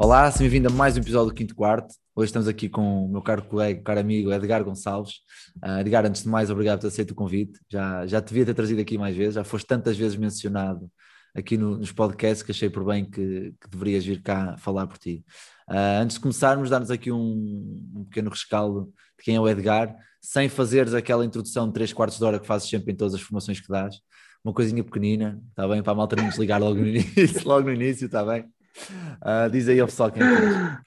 [0.00, 1.92] Olá, seja bem-vindo a mais um episódio do Quinto Quarto.
[2.14, 5.14] Hoje estamos aqui com o meu caro colega, caro amigo Edgar Gonçalves.
[5.56, 7.58] Uh, Edgar, antes de mais, obrigado por aceito o convite.
[7.68, 10.88] Já, já te devia ter trazido aqui mais vezes, já foste tantas vezes mencionado
[11.34, 14.98] aqui no, nos podcasts que achei por bem que, que deverias vir cá falar por
[14.98, 15.24] ti.
[15.68, 19.96] Uh, antes de começarmos, dar-nos aqui um, um, pequeno rescaldo de quem é o Edgar,
[20.22, 23.20] sem fazeres aquela introdução de 3 quartos de hora que fazes sempre em todas as
[23.20, 23.96] formações que dás.
[24.44, 25.82] Uma coisinha pequenina, está bem?
[25.82, 28.48] Para a malta não desligar logo no início, logo no início, está bem?
[29.22, 30.78] Uh, diz aí ao pessoal quem é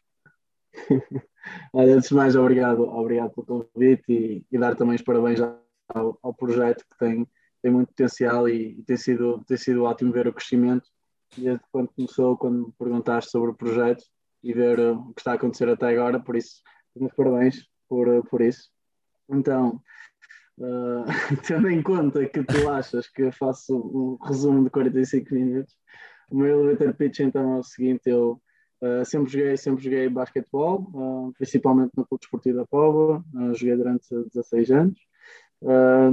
[1.73, 6.33] antes de mais, obrigado, obrigado pelo convite e, e dar também os parabéns ao, ao,
[6.33, 7.27] projeto que tem,
[7.61, 10.87] tem muito potencial e, e, tem, sido, tem sido ótimo ver o crescimento
[11.37, 14.03] desde quando começou, quando me perguntaste sobre o projeto
[14.43, 16.61] e ver uh, o que está a acontecer até agora, por isso,
[16.95, 18.69] meus parabéns por, por isso.
[19.29, 19.81] Então,
[20.57, 21.05] uh,
[21.47, 25.75] tendo em conta que tu achas que eu faço um resumo de 45 minutos,
[26.31, 28.41] o meu elevator pitch então é o seguinte, eu
[28.81, 33.75] uh, sempre joguei, sempre joguei basquetebol, uh, principalmente no Clube Desportivo da Póvoa, uh, joguei
[33.75, 34.99] durante 16 anos.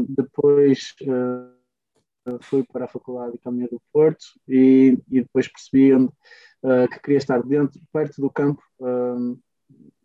[0.09, 0.95] depois
[2.43, 5.93] fui para a Faculdade de Caminho do Porto e, e depois percebi
[6.93, 8.63] que queria estar dentro, perto do campo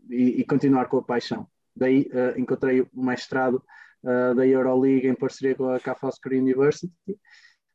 [0.09, 1.45] e, e, continuar com a paixão.
[1.75, 3.61] Daí encontrei o mestrado
[4.02, 5.97] da Euroliga em parceria com a Ca
[6.31, 6.89] University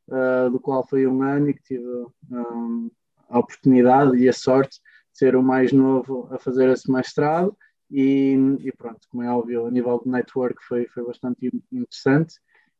[0.09, 1.87] uh, do qual foi um ano e que tive
[2.31, 2.91] um,
[3.29, 4.79] a oportunidade e a sorte
[5.11, 7.55] de ser o mais novo a fazer esse mestrado.
[7.91, 12.35] E, e, pronto, como é óbvio, a nível de network foi, foi bastante interessante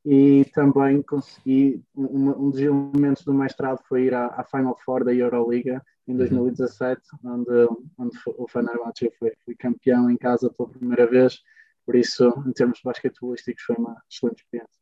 [0.06, 5.04] e também consegui, um, um dos elementos do mestrado foi ir à, à Final Four
[5.04, 7.34] da Euroliga em 2017, uhum.
[7.34, 11.40] onde, onde o Fenerbahçe foi, foi campeão em casa pela primeira vez,
[11.86, 14.80] por isso, em termos basquetebolísticos, foi uma excelente experiência.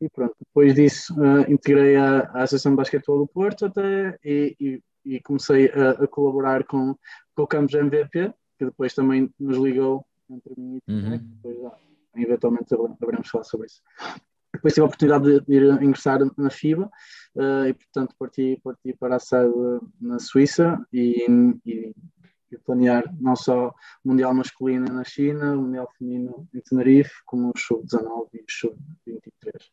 [0.00, 4.56] E pronto, depois disso uh, integrei a, a Associação de Basquetebol do Porto até e,
[4.60, 6.96] e, e comecei a, a, colaborar com,
[7.34, 11.18] com o Campos MVP, que depois também nos ligou entre mim e uhum.
[11.18, 11.72] depois já,
[12.16, 13.82] eventualmente haveremos falar sobre isso.
[14.52, 16.90] Depois tive a oportunidade de ir ingressar na FIBA
[17.36, 19.52] uh, e, portanto, parti, parti para a sede
[20.00, 21.26] na Suíça e,
[21.66, 21.92] e,
[22.50, 27.50] e, planear não só o Mundial masculino na China, o Mundial feminino em Tenerife, como
[27.50, 29.70] o Sub-19 e o Sub-23.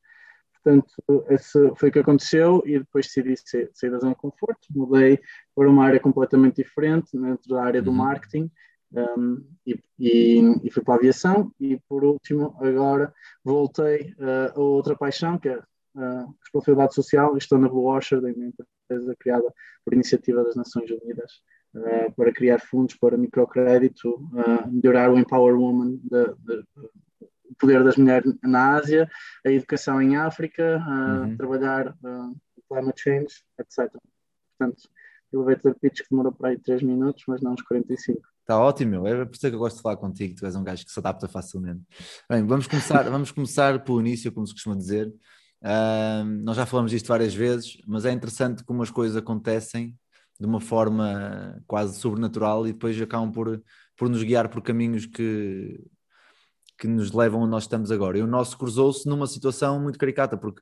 [0.66, 0.96] Portanto,
[1.30, 3.36] esse foi o que aconteceu e depois decidi
[3.72, 5.20] sair da zona de conforto, mudei
[5.56, 7.98] para uma área completamente diferente, dentro da área do uhum.
[7.98, 8.50] marketing,
[8.92, 11.52] um, e, e, e, fui para a aviação.
[11.60, 15.62] E por último agora voltei uh, a outra paixão que é
[15.96, 17.38] a uh, responsabilidade social.
[17.38, 18.52] Estou na Blue Washer, da minha
[18.88, 19.54] empresa criada
[19.84, 21.44] por iniciativa das Nações Unidas
[21.76, 26.64] uh, para criar fundos para microcrédito, uh, melhorar o Empower Woman de, de,
[27.56, 29.10] o poder das mulheres na Ásia,
[29.46, 31.38] a educação em África, uhum.
[31.38, 32.36] trabalhar uh,
[32.70, 33.92] climate change, etc.
[34.58, 34.90] Portanto,
[35.34, 38.22] elevator pitch que demorou para aí 3 minutos, mas não uns 45.
[38.42, 40.86] Está ótimo, é por isso que eu gosto de falar contigo, tu és um gajo
[40.86, 41.82] que se adapta facilmente.
[42.30, 45.08] Bem, vamos começar, vamos começar pelo início, como se costuma dizer.
[45.64, 49.98] Uh, nós já falamos disto várias vezes, mas é interessante como as coisas acontecem
[50.40, 53.62] de uma forma quase sobrenatural e depois acabam por,
[53.98, 55.82] por nos guiar por caminhos que,
[56.78, 58.18] que nos levam onde nós estamos agora.
[58.18, 60.62] E o nosso cruzou-se numa situação muito caricata, porque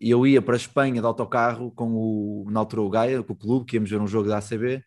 [0.00, 3.36] eu ia para a Espanha de autocarro com o, na altura o Gaia, com o
[3.36, 4.84] clube, que íamos ver um jogo da ACB,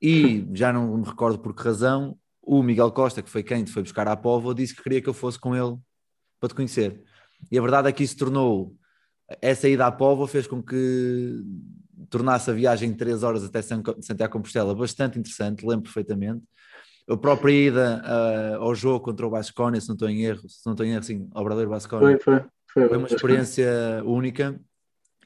[0.00, 3.70] e já não me recordo por que razão, o Miguel Costa, que foi quem te
[3.70, 5.76] foi buscar à Póvoa, disse que queria que eu fosse com ele
[6.38, 7.02] para te conhecer.
[7.50, 8.74] E a verdade é que isso tornou,
[9.40, 11.42] essa ida à Póvoa fez com que
[12.08, 16.42] tornasse a viagem de 3 horas até Santiago Compostela bastante interessante, lembro perfeitamente
[17.10, 20.64] a própria ida uh, ao jogo contra o Basconia, se não estou em erro, se
[20.64, 22.18] não estou em erro, sim, ao Bradeiro Basconia.
[22.20, 24.60] Foi, foi, foi, foi uma experiência única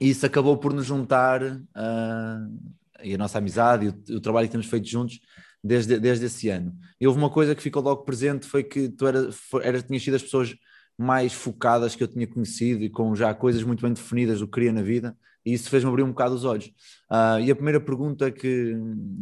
[0.01, 2.73] e isso acabou por nos juntar uh,
[3.03, 5.21] e a nossa amizade e o, o, trabalho que temos feito juntos
[5.63, 6.75] desde, desde esse ano.
[7.01, 10.15] E houve uma coisa que ficou logo presente, foi que tu eras, era, tinhas sido
[10.15, 10.57] as pessoas
[10.97, 14.55] mais focadas que eu tinha conhecido e com já coisas muito bem definidas do que
[14.55, 16.67] queria na vida e isso fez-me abrir um bocado os olhos.
[17.11, 18.77] Uh, e a primeira pergunta que,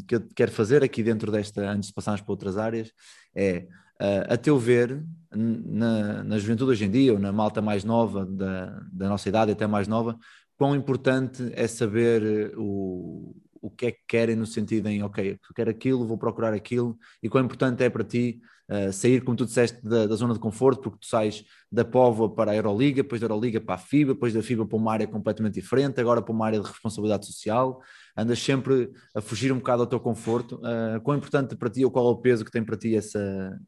[0.07, 2.93] que eu quero fazer aqui dentro desta, antes de passarmos para outras áreas,
[3.35, 3.67] é,
[4.01, 5.03] uh, a teu ver,
[5.35, 9.53] na, na juventude hoje em dia, ou na malta mais nova, da, da nossa idade,
[9.53, 10.19] até mais nova,
[10.57, 15.55] quão importante é saber o, o que é que querem no sentido em, ok, eu
[15.55, 18.41] quero aquilo, vou procurar aquilo, e quão importante é para ti
[18.73, 22.35] uh, sair, como tu disseste, da, da, zona de conforto, porque tu sais da Póvoa
[22.35, 25.07] para a Euroliga, depois da Euroliga para a FIBA, depois da FIBA para uma área
[25.07, 27.81] completamente diferente, agora para uma área de responsabilidade social,
[28.17, 30.57] andas sempre a fugir um bocado ao teu conforto.
[30.57, 33.59] Uh, quão importante para ti ou qual é o peso que tem para ti essa,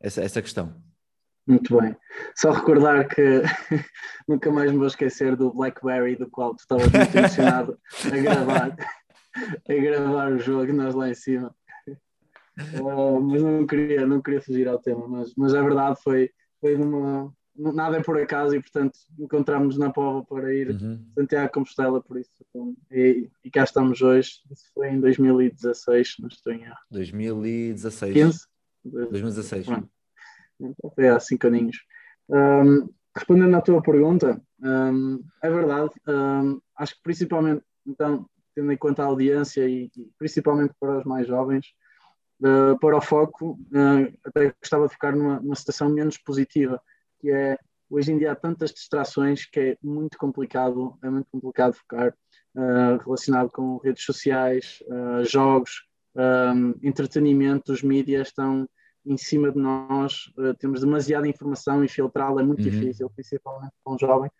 [0.00, 0.74] essa, essa questão?
[1.46, 1.96] Muito bem.
[2.36, 3.42] Só recordar que
[4.28, 8.76] nunca mais me vou esquecer do Blackberry, do qual tu estavas muito emocionado a gravar,
[9.68, 11.54] a gravar o jogo, nós lá em cima.
[12.58, 16.30] Uh, mas não queria, não queria fugir ao tema, mas, mas a verdade foi,
[16.60, 17.32] foi numa.
[17.56, 21.04] Nada é por acaso e, portanto, encontramos na Pova para ir uhum.
[21.14, 22.30] Santiago Compostela, por isso.
[22.48, 24.30] Então, e, e cá estamos hoje.
[24.50, 26.76] Isso foi em 2016, não estou em erro.
[26.90, 28.14] 2016.
[28.14, 28.46] 15?
[28.84, 29.66] 2016.
[29.66, 29.88] Pronto.
[30.60, 31.78] Então foi há cinco aninhos.
[32.30, 35.90] Um, respondendo à tua pergunta, um, é verdade.
[36.06, 41.04] Um, acho que principalmente, então, tendo em conta a audiência e, e principalmente para os
[41.04, 41.66] mais jovens,
[42.40, 46.80] uh, para o foco, uh, até gostava de ficar numa, numa situação menos positiva,
[47.20, 47.58] que é
[47.88, 52.14] hoje em dia há tantas distrações que é muito complicado, é muito complicado focar
[52.54, 54.82] uh, relacionado com redes sociais,
[55.24, 58.68] jogos, um, entretenimento, os mídias estão
[59.04, 62.70] em cima de nós, uh, temos demasiada informação e filtrá-la é muito uhum.
[62.70, 64.30] difícil, principalmente com um jovem.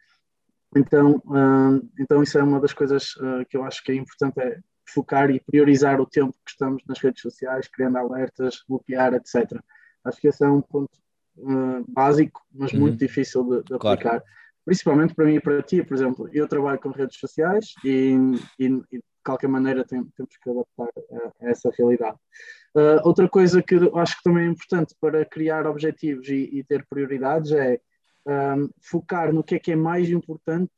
[0.77, 4.39] Então, uh, então isso é uma das coisas uh, que eu acho que é importante,
[4.41, 4.59] é
[4.93, 9.61] focar e priorizar o tempo que estamos nas redes sociais, criando alertas, bloquear, etc.
[10.05, 10.99] Acho que esse é um ponto
[11.89, 12.81] básico, mas uhum.
[12.81, 14.01] muito difícil de, de claro.
[14.01, 14.23] aplicar.
[14.65, 18.15] Principalmente para mim e para ti, por exemplo, eu trabalho com redes sociais e,
[18.59, 22.17] e, e de qualquer maneira tem, temos que adaptar a, a essa realidade.
[22.75, 26.87] Uh, outra coisa que acho que também é importante para criar objetivos e, e ter
[26.89, 27.81] prioridades é
[28.27, 30.71] um, focar no que é que é mais importante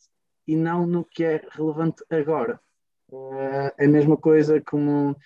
[0.47, 2.61] e não no que é relevante agora.
[3.12, 5.17] Uh, é a mesma coisa como uh,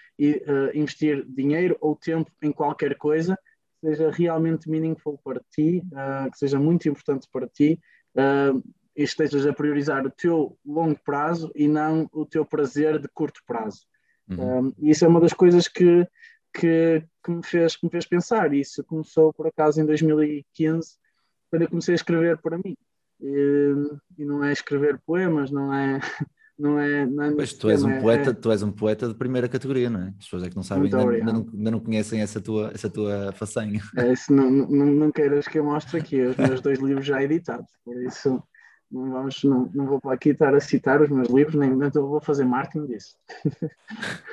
[0.75, 3.39] investir dinheiro ou tempo em qualquer coisa
[3.81, 5.83] que seja realmente meaningful para ti,
[6.33, 7.79] que seja muito importante para ti
[8.97, 13.43] e estejas a priorizar o teu longo prazo e não o teu prazer de curto
[13.47, 13.83] prazo.
[14.31, 14.69] Uhum.
[14.69, 16.09] Um, isso é uma das coisas que
[16.59, 18.53] que, que, me fez, que me fez pensar.
[18.55, 20.97] Isso começou, por acaso, em 2015,
[21.51, 22.77] quando eu comecei a escrever para mim.
[23.21, 23.75] E,
[24.19, 26.01] e não é escrever poemas, não é.
[26.59, 28.33] Não é, não é pois tu és, um poeta, é...
[28.33, 30.09] tu és um poeta de primeira categoria, não é?
[30.09, 32.89] As pessoas é que não sabem, ainda, ainda, não, ainda não conhecem essa tua, essa
[32.89, 33.81] tua façanha.
[33.97, 37.23] É, isso não, não, não queiras que eu mostre aqui os meus dois livros já
[37.23, 38.43] editados, por isso
[38.91, 42.21] não, vamos, não, não vou aqui estar a citar os meus livros, nem, nem vou
[42.21, 43.17] fazer marketing disso.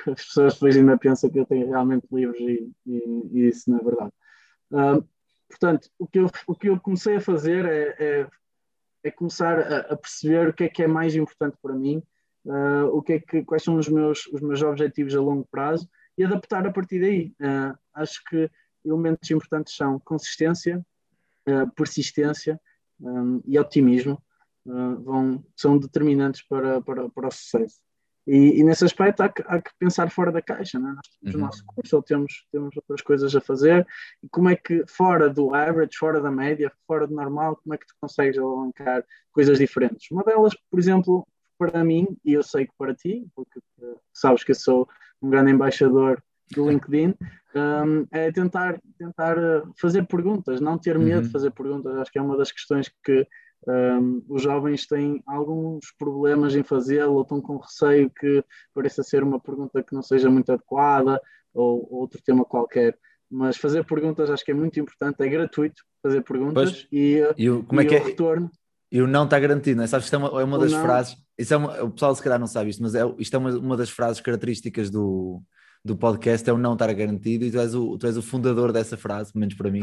[0.06, 3.80] As pessoas depois ainda pensam que eu tenho realmente livros e, e, e isso não
[3.80, 4.12] é verdade.
[4.70, 5.08] Uh,
[5.48, 8.26] portanto, o que, eu, o que eu comecei a fazer é, é,
[9.04, 12.02] é começar a, a, perceber o que é que é mais importante para mim,
[12.46, 15.88] uh, o que é que, quais são os meus, os meus objetivos a longo prazo
[16.16, 17.34] e adaptar a partir daí.
[17.40, 18.50] Uh, acho que
[18.84, 20.84] elementos importantes são consistência,
[21.74, 22.60] persistência
[23.00, 24.22] um, e otimismo.
[24.66, 27.78] Vão, são determinantes para, para, para o sucesso.
[28.26, 30.94] E, e, nesse aspecto há que, há que, pensar fora da caixa, né?
[30.96, 31.40] nós temos uhum.
[31.40, 33.86] o nosso curso ou temos, temos outras coisas a fazer,
[34.22, 37.78] e como é que fora do average, fora da média, fora do normal, como é
[37.78, 40.10] que tu consegues alavancar coisas diferentes?
[40.10, 41.26] Uma delas, por exemplo,
[41.58, 44.88] para mim, e eu sei que para ti, porque uh, sabes que eu sou
[45.22, 46.22] um grande embaixador
[46.54, 47.14] do LinkedIn,
[47.54, 51.22] um, é tentar, tentar uh, fazer perguntas, não ter medo uhum.
[51.22, 53.26] de fazer perguntas, acho que é uma das questões que
[53.66, 58.44] um, os jovens têm alguns problemas em fazê-lo, ou estão com receio que
[58.74, 61.20] pareça ser uma pergunta que não seja muito adequada,
[61.52, 62.98] ou, ou outro tema qualquer.
[63.30, 67.50] Mas fazer perguntas acho que é muito importante, é gratuito fazer perguntas pois, e, e,
[67.50, 67.98] o, como é e é que é?
[67.98, 68.50] retorno.
[68.92, 69.86] E o não está garantido, não é?
[69.86, 70.82] Sabes que é uma, é uma das não.
[70.82, 73.38] frases, isso é uma, o pessoal se calhar não sabe isto, mas é, isto é
[73.38, 75.42] uma, uma das frases características do,
[75.84, 78.72] do podcast é o não estar garantido e tu és o, tu és o fundador
[78.72, 79.82] dessa frase, pelo menos para mim.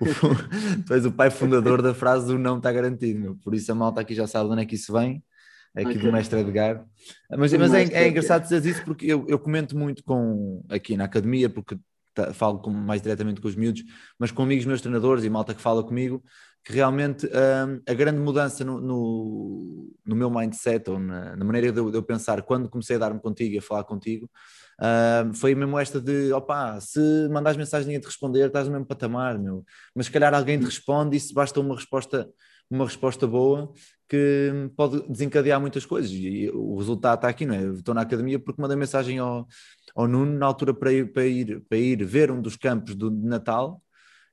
[0.00, 0.06] O,
[0.86, 3.36] tu és o pai fundador da frase do não está garantido, meu.
[3.36, 5.22] por isso a malta aqui já sabe de onde é que isso vem,
[5.74, 6.02] é aqui okay.
[6.02, 6.84] do mestre Edgar.
[7.30, 11.04] Mas, mas é, é, engraçado dizer isso porque eu, eu comento muito com aqui na
[11.04, 11.76] academia, porque
[12.34, 13.82] falo com, mais diretamente com os miúdos,
[14.18, 16.22] mas com amigos meus treinadores e malta que fala comigo,
[16.64, 21.72] que realmente hum, a grande mudança no, no, no, meu mindset ou na, na maneira
[21.72, 24.30] de eu, de eu pensar quando comecei a dar-me contigo e a falar contigo
[24.82, 26.98] Uh, foi mesmo esta de, opá, se
[27.30, 29.64] mandares mensagem ninguém te responder, estás no mesmo patamar, meu.
[29.94, 32.28] Mas se calhar alguém te responde e se basta uma resposta,
[32.72, 33.72] uma resposta boa
[34.08, 36.10] que pode desencadear muitas coisas.
[36.10, 37.64] E o resultado está aqui, não é?
[37.74, 39.46] Estou na academia porque mandei mensagem ao,
[39.94, 43.10] ao Nuno na altura para ir, para ir, para ir ver um dos campos do
[43.10, 43.82] Natal,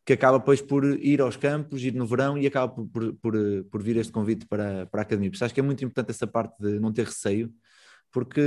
[0.06, 3.34] que acaba depois por ir aos campos, ir no verão e acaba por, por, por,
[3.72, 5.30] por vir este convite para, para a academia.
[5.30, 7.54] Por isso acho que é muito importante essa parte de não ter receio,
[8.12, 8.42] porque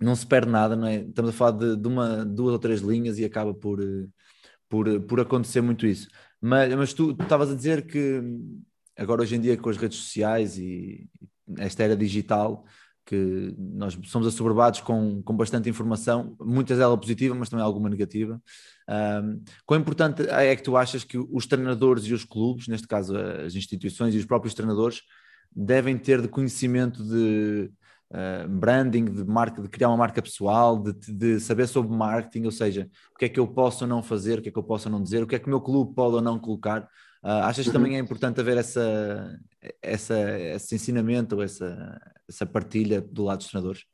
[0.00, 0.96] não se perde nada, não é?
[0.96, 3.80] Estamos a falar de, de uma, duas ou três linhas e acaba por,
[4.68, 6.08] por, por acontecer muito isso.
[6.40, 8.22] Mas, mas tu estavas a dizer que
[9.00, 11.08] agora hoje em dia com as redes sociais e
[11.56, 12.64] esta era digital,
[13.06, 18.40] que nós somos assoberbados com, com bastante informação, muitas delas positiva, mas também alguma negativa.
[18.88, 23.16] Um, quão importante é que tu achas que os treinadores e os clubes, neste caso
[23.16, 25.00] as instituições e os próprios treinadores,
[25.50, 27.70] devem ter de conhecimento de
[28.12, 32.52] uh, branding, de marca, de criar uma marca pessoal, de, de, saber sobre marketing, ou
[32.52, 34.62] seja, o que é que eu posso ou não fazer, o que é que eu
[34.62, 36.86] posso ou não dizer, o que é que o meu clube pode ou não colocar.
[37.22, 39.38] Uh, achas que também é importante haver essa,
[39.82, 43.84] essa, esse ensinamento ou essa, essa partilha do lado dos treinadores?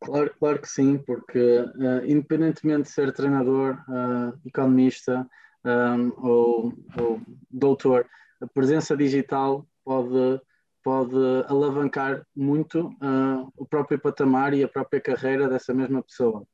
[0.00, 5.28] Claro, claro que sim, porque uh, independentemente de ser treinador, uh, economista
[5.64, 8.06] um, ou, ou, doutor,
[8.40, 10.40] a presença digital pode,
[10.82, 11.16] pode
[11.48, 12.90] alavancar muito
[13.56, 16.46] o próprio patamar e a própria carreira dessa mesma pessoa.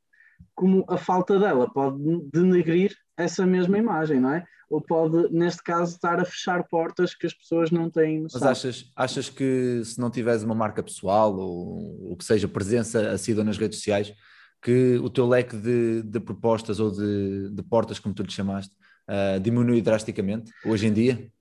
[0.55, 1.99] Como a falta dela pode
[2.31, 4.45] denegrir essa mesma imagem, não é?
[4.73, 8.41] ou pode, neste caso, estar a fechar portas que as pessoas não têm noção.
[8.41, 13.11] Mas achas, achas que se não tiveres uma marca pessoal ou o que seja presença
[13.11, 14.11] assídua nas redes sociais,
[14.59, 18.73] que o teu leque de, de propostas ou de, de, portas, como tu lhe chamaste,
[19.07, 21.31] uh, diminui drasticamente hoje em dia?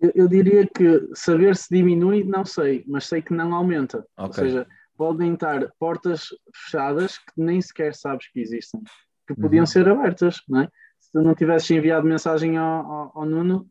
[0.00, 3.98] Eu, eu, diria que saber se diminui, não sei, mas sei que não aumenta.
[4.16, 4.26] Okay.
[4.26, 4.66] Ou seja,
[4.96, 8.80] podem estar portas fechadas que nem sequer sabes que existem,
[9.26, 9.66] que podiam uhum.
[9.66, 10.68] ser abertas, não é?
[11.08, 13.66] Se tu não tivesses enviado mensagem ao, ao, ao Nuno,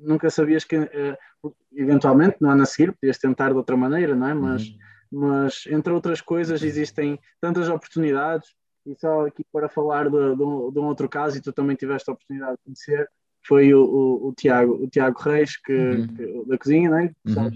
[0.00, 4.28] nunca sabias que, uh, eventualmente, no ano a seguir, podias tentar de outra maneira, não
[4.28, 4.34] é?
[4.34, 4.76] Mas, uhum.
[5.10, 8.54] mas entre outras coisas, existem tantas oportunidades.
[8.86, 11.74] E só aqui para falar de, de, um, de um outro caso, e tu também
[11.74, 13.08] tiveste a oportunidade de conhecer,
[13.44, 16.06] foi o, o, o Tiago, o Tiago Reis, que, uhum.
[16.06, 17.12] que, da cozinha, não é?
[17.26, 17.50] Uhum.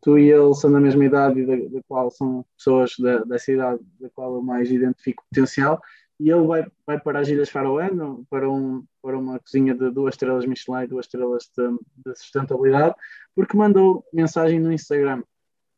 [0.00, 3.50] Tu e ele são da mesma idade e da, da qual são pessoas da, dessa
[3.50, 5.82] idade da qual eu mais identifico potencial
[6.20, 7.90] e ele vai, vai para as Ilhas Faroé,
[8.28, 12.94] para, um, para uma cozinha de duas estrelas Michelin e duas estrelas de, de, sustentabilidade,
[13.34, 15.22] porque mandou mensagem no Instagram,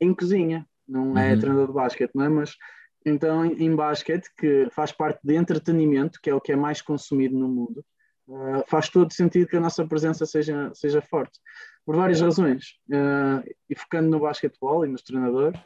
[0.00, 1.38] em cozinha, não é uhum.
[1.38, 2.28] treinador de basquete, não é?
[2.28, 2.56] Mas
[3.04, 6.80] então em, em basquete, que faz parte de entretenimento, que é o que é mais
[6.80, 7.84] consumido no mundo,
[8.28, 11.38] uh, faz todo sentido que a nossa presença seja, seja forte,
[11.84, 12.78] por várias razões.
[12.88, 15.60] Uh, e focando no basquetebol e nos treinadores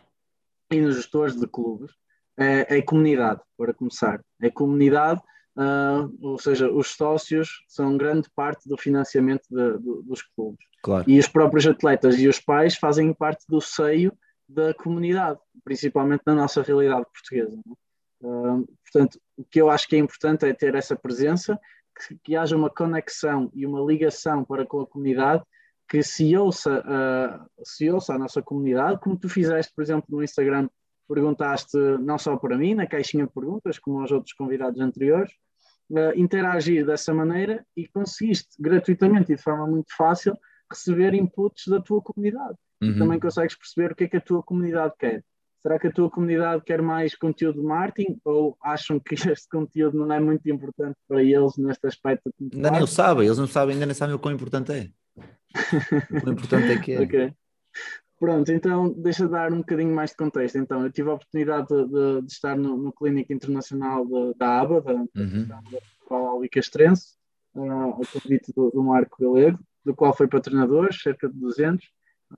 [0.72, 1.92] e nos gestores de clubes,
[2.38, 4.20] é, é comunidade, para começar.
[4.40, 5.20] É comunidade,
[5.56, 10.64] uh, ou seja, os sócios são grande parte do financiamento de, de, dos clubes.
[10.82, 11.04] Claro.
[11.08, 14.12] E os próprios atletas e os pais fazem parte do seio
[14.48, 17.58] da comunidade, principalmente na nossa realidade portuguesa.
[18.20, 21.58] Uh, portanto, o que eu acho que é importante é ter essa presença,
[21.96, 25.42] que, que haja uma conexão e uma ligação para com a comunidade
[25.88, 30.22] que se ouça, uh, se ouça a nossa comunidade, como tu fizeste, por exemplo, no
[30.22, 30.68] Instagram
[31.08, 35.32] perguntaste não só para mim, na caixinha de perguntas, como aos outros convidados anteriores,
[35.90, 40.36] uh, interagir dessa maneira e conseguiste gratuitamente e de forma muito fácil
[40.70, 42.56] receber inputs da tua comunidade.
[42.82, 42.98] Uhum.
[42.98, 45.22] Também consegues perceber o que é que a tua comunidade quer.
[45.60, 49.96] Será que a tua comunidade quer mais conteúdo de marketing ou acham que este conteúdo
[49.98, 52.32] não é muito importante para eles neste aspecto?
[52.52, 54.90] Ainda nem sabem, eles não sabem, ainda nem sabem o quão importante é.
[56.10, 57.00] o quão importante é que é.
[57.04, 57.34] okay.
[58.24, 60.56] Pronto, então deixa dar um bocadinho mais de contexto.
[60.56, 64.62] Então, eu tive a oportunidade de, de, de estar no, no Clínico Internacional de, da
[64.62, 65.46] ABA, da uhum.
[66.00, 67.16] Escola Castrense,
[67.54, 71.86] uh, ao convite do, do, Marco Galego, do qual foi treinador, cerca de 200,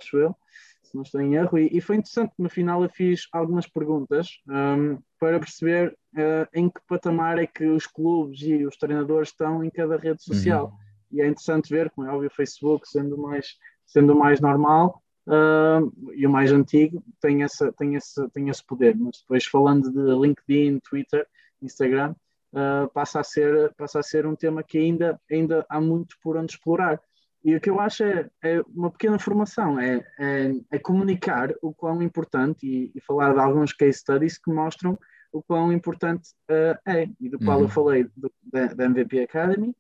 [0.01, 0.35] acho eu,
[0.83, 1.57] se não estou em erro.
[1.57, 6.69] E, e foi interessante, no final eu fiz algumas perguntas um, para perceber uh, em
[6.69, 10.67] que patamar é que os clubes e os treinadores estão em cada rede social.
[10.67, 11.19] Uhum.
[11.19, 13.55] E é interessante ver, como é óbvio, o Facebook sendo mais,
[13.87, 18.97] sendo mais normal, Uh, e o mais antigo tem, essa, tem, esse, tem esse poder,
[18.97, 21.27] mas depois falando de LinkedIn, Twitter,
[21.61, 22.15] Instagram,
[22.53, 26.37] uh, passa, a ser, passa a ser um tema que ainda, ainda há muito por
[26.37, 27.01] onde explorar.
[27.45, 31.73] E o que eu acho é, é uma pequena formação, é, é, é, comunicar o
[31.73, 34.99] quão importante e, e, falar de alguns case studies que mostram
[35.33, 37.65] o quão importante uh, é, e do qual uhum.
[37.65, 39.75] eu falei do, da, da MVP Academy,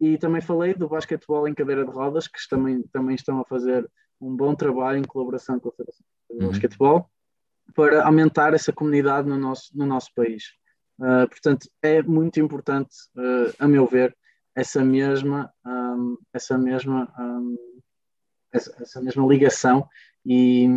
[0.00, 3.88] e também falei do basquetebol em cadeira de rodas, que também, também estão a fazer
[4.20, 6.50] um bom trabalho em colaboração com a Federação de uhum.
[6.50, 7.10] Basquetebol
[7.74, 10.52] para aumentar essa comunidade no nosso, no nosso país.
[10.98, 14.16] Uh, portanto, é muito importante, uh, a meu ver,
[14.54, 17.56] essa mesma, um, essa, mesma um,
[18.52, 19.88] essa, essa, mesma ligação
[20.24, 20.68] e,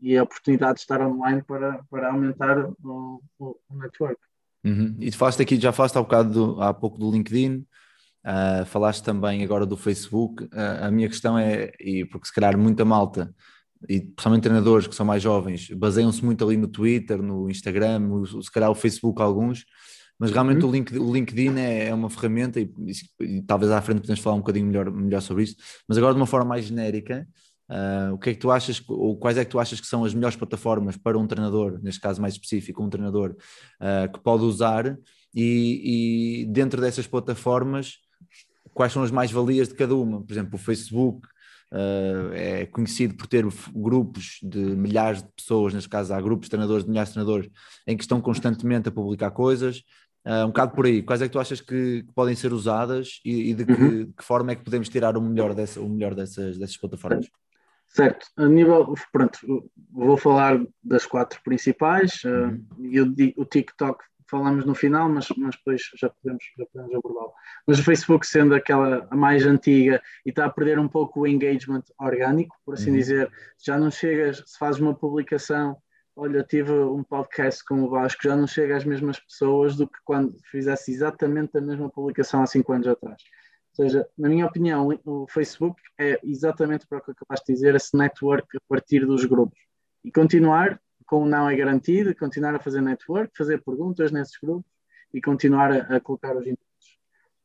[0.00, 4.20] e, a oportunidade de estar online para, para aumentar o, o, o network.
[4.62, 4.96] Uhum.
[4.98, 7.66] E falaste aqui, já falaste há, bocado do, há pouco do LinkedIn,
[8.24, 10.44] Uh, falaste também agora do Facebook.
[10.44, 13.34] Uh, a minha questão é, e porque se calhar muita malta
[13.88, 18.42] e principalmente treinadores que são mais jovens, baseiam-se muito ali no Twitter, no Instagram, no,
[18.42, 19.64] se calhar o Facebook alguns,
[20.18, 21.08] mas realmente uhum.
[21.08, 22.72] o LinkedIn é, é uma ferramenta e,
[23.20, 25.56] e, e, talvez à frente podemos falar um bocadinho melhor, melhor sobre isso,
[25.88, 27.26] mas agora de uma forma mais genérica,
[27.68, 30.04] uh, o que é que tu achas, ou quais é que tu achas que são
[30.04, 33.36] as melhores plataformas para um treinador, neste caso mais específico, um treinador
[33.80, 34.96] uh, que pode usar
[35.34, 38.03] e, e dentro dessas plataformas
[38.74, 40.20] quais são as mais-valias de cada uma.
[40.20, 41.26] Por exemplo, o Facebook
[41.72, 46.50] uh, é conhecido por ter grupos de milhares de pessoas, neste caso há grupos de
[46.50, 47.50] treinadores, de milhares de treinadores,
[47.86, 49.82] em que estão constantemente a publicar coisas.
[50.26, 53.20] Uh, um bocado por aí, quais é que tu achas que, que podem ser usadas
[53.24, 54.12] e, e de, que, uhum.
[54.12, 57.28] que, forma é que podemos tirar o melhor, dessa, o melhor dessas, dessas plataformas?
[57.86, 59.38] Certo, a nível, pronto,
[59.92, 63.32] vou falar das quatro principais, uh, uhum.
[63.36, 67.32] o TikTok falamos no final, mas, mas depois já podemos, já podemos abordá-lo.
[67.66, 71.26] Mas o Facebook sendo aquela a mais antiga e está a perder um pouco o
[71.26, 72.96] engagement orgânico, por assim uhum.
[72.96, 73.30] dizer,
[73.64, 75.76] já não chegas, se fazes uma publicação,
[76.16, 79.98] olha, tive um podcast com o Vasco, já não chega às mesmas pessoas do que
[80.04, 83.20] quando fizesse exatamente a mesma publicação há cinco anos atrás.
[83.76, 87.74] Ou seja, na minha opinião, o Facebook é exatamente para o que acabaste de dizer,
[87.74, 89.58] esse network a partir dos grupos.
[90.04, 94.70] E continuar com não é garantido, continuar a fazer network, fazer perguntas nesses grupos
[95.12, 96.64] e continuar a, a colocar os inputs.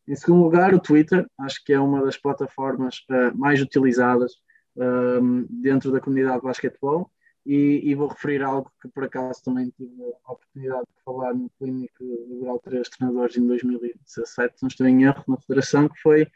[0.08, 4.34] Em segundo lugar, o Twitter, acho que é uma das plataformas uh, mais utilizadas
[4.76, 7.12] um, dentro da comunidade de basquetebol
[7.46, 9.92] e, e, vou referir algo que por acaso também tive
[10.26, 12.04] a oportunidade de falar no clínico
[12.42, 16.28] grau 3 treinadores em 2017, não estou em erro, na federação, que foi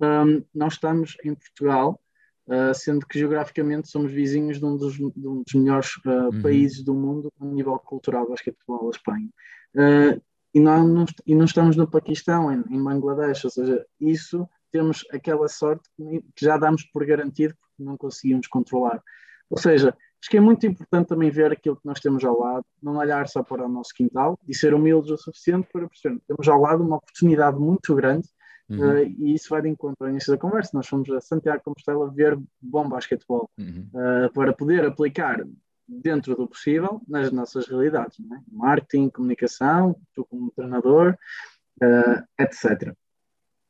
[0.00, 2.00] um, nós estamos em Portugal
[2.44, 6.42] Uh, sendo que geograficamente somos vizinhos de um dos, de um dos melhores uh, uhum.
[6.42, 9.28] países do mundo a nível cultural, basquetebol, a Espanha.
[9.76, 10.20] Uh,
[10.52, 15.04] e, não, não, e não estamos no Paquistão, em, em, Bangladesh, ou seja, isso temos
[15.12, 19.00] aquela sorte que já damos por garantido porque não conseguimos controlar.
[19.48, 22.64] Ou seja, acho que é muito importante também ver aquilo que nós temos ao lado,
[22.82, 26.20] não olhar só para o nosso quintal e ser humildes o suficiente para perceber.
[26.26, 28.28] Temos ao lado uma oportunidade muito grande
[28.68, 28.78] Uhum.
[28.78, 30.70] Uh, e isso vai de encontro ao início da conversa.
[30.74, 33.88] Nós fomos a Santiago de Compostela ver bom basquetebol uhum.
[33.92, 35.44] uh, para poder aplicar
[35.86, 38.38] dentro do possível nas nossas realidades, é?
[38.50, 41.16] marketing, comunicação, tu como treinador,
[41.82, 42.94] uh, etc.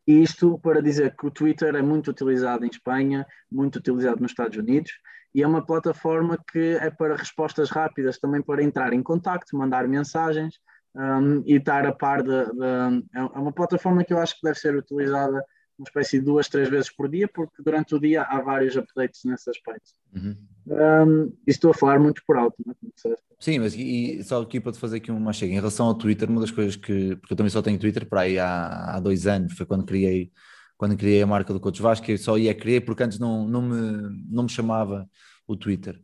[0.07, 4.33] E isto para dizer que o Twitter é muito utilizado em Espanha, muito utilizado nos
[4.33, 4.93] Estados Unidos
[5.35, 9.89] e é uma plataforma que é para respostas rápidas, também para entrar em contacto, mandar
[9.89, 10.59] mensagens,
[10.95, 14.59] um, e estar a par de, de, É uma plataforma que eu acho que deve
[14.59, 15.45] ser utilizada
[15.79, 19.23] uma espécie de duas, três vezes por dia, porque durante o dia há vários updates
[19.25, 19.91] nesse aspecto.
[20.15, 20.37] Uhum.
[20.67, 23.17] Um, e estou a falar muito por alto, não é?
[23.41, 25.53] Sim, mas e, e, só aqui para te fazer aqui uma chega.
[25.53, 27.17] Em relação ao Twitter, uma das coisas que.
[27.17, 30.31] Porque eu também só tenho Twitter para aí há, há dois anos, foi quando criei,
[30.77, 33.63] quando criei a marca do Coach Vasco, eu só ia criar porque antes não, não,
[33.63, 35.09] me, não me chamava
[35.47, 36.01] o Twitter.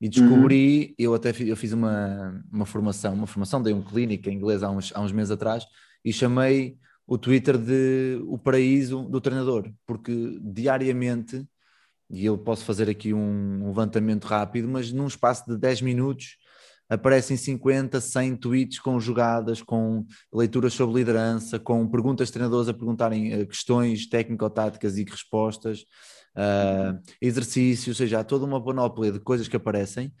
[0.00, 0.94] E descobri, uhum.
[0.98, 4.62] eu até fiz, eu fiz uma, uma formação, uma formação, dei um clínica em inglês
[4.62, 5.66] há uns, há uns meses atrás
[6.02, 11.46] e chamei o Twitter de o paraíso do treinador, porque diariamente,
[12.08, 16.36] e eu posso fazer aqui um levantamento rápido, mas num espaço de 10 minutos
[16.88, 22.74] aparecem 50, 100 tweets com jogadas, com leituras sobre liderança, com perguntas de treinadores a
[22.74, 25.84] perguntarem eh, questões técnico-táticas e respostas
[26.36, 30.12] uh, exercícios, ou seja, há toda uma panóplia de coisas que aparecem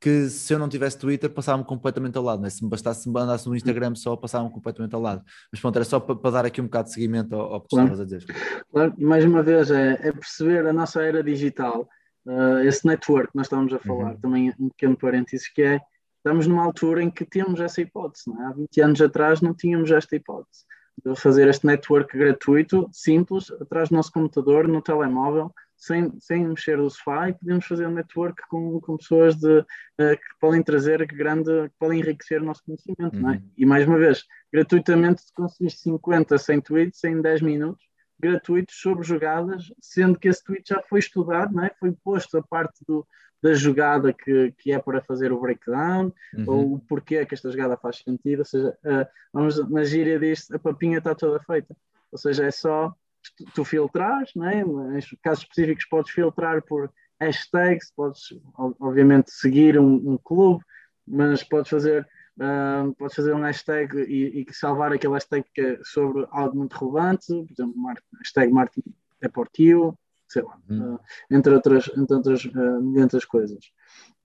[0.00, 2.48] que se eu não tivesse Twitter passava-me completamente ao lado, né?
[2.48, 5.22] se me bastasse me andasse no Instagram só passava-me completamente ao lado.
[5.52, 7.68] Mas pronto, era só para, para dar aqui um bocado de seguimento ao, ao que
[7.68, 7.92] claro.
[7.92, 8.64] estavas a dizer.
[8.72, 11.86] Claro, e mais uma vez é, é perceber a nossa era digital,
[12.26, 14.20] uh, esse network que nós estamos a falar, uhum.
[14.20, 15.80] também um pequeno parênteses, que é
[16.16, 18.44] estamos numa altura em que temos essa hipótese, é?
[18.44, 20.64] há 20 anos atrás não tínhamos esta hipótese
[21.04, 26.76] de fazer este network gratuito, simples, atrás do nosso computador, no telemóvel, sem, sem mexer
[26.76, 29.64] do sofá e podemos fazer um network com, com pessoas de, uh,
[29.96, 33.22] que podem trazer grande, que podem enriquecer o nosso conhecimento, uhum.
[33.22, 33.36] não é?
[33.36, 33.50] Uhum.
[33.56, 37.82] E mais uma vez, gratuitamente conseguiste 50, 100 tweets em 10 minutos,
[38.18, 41.70] gratuitos sobre jogadas, sendo que esse tweet já foi estudado, não é?
[41.80, 43.06] Foi posto a parte do,
[43.42, 46.44] da jogada que, que é para fazer o breakdown, uhum.
[46.46, 50.54] ou o porquê que esta jogada faz sentido, ou seja, uh, vamos na gíria disto,
[50.54, 51.74] a papinha está toda feita.
[52.12, 52.94] Ou seja, é só
[53.36, 54.60] tu, tu filtrares, né?
[54.62, 60.64] em casos específicos podes filtrar por hashtags, podes obviamente seguir um, um clube,
[61.06, 62.06] mas podes fazer,
[62.38, 66.76] uh, podes fazer um hashtag e, e, salvar aquele hashtag que é sobre algo muito
[66.76, 67.74] relevante, por exemplo,
[68.18, 68.82] hashtag Martin
[69.20, 69.98] Deportivo,
[70.30, 70.94] sei lá, uhum.
[70.94, 73.58] uh, entre outras, entre outras, uh, outras coisas.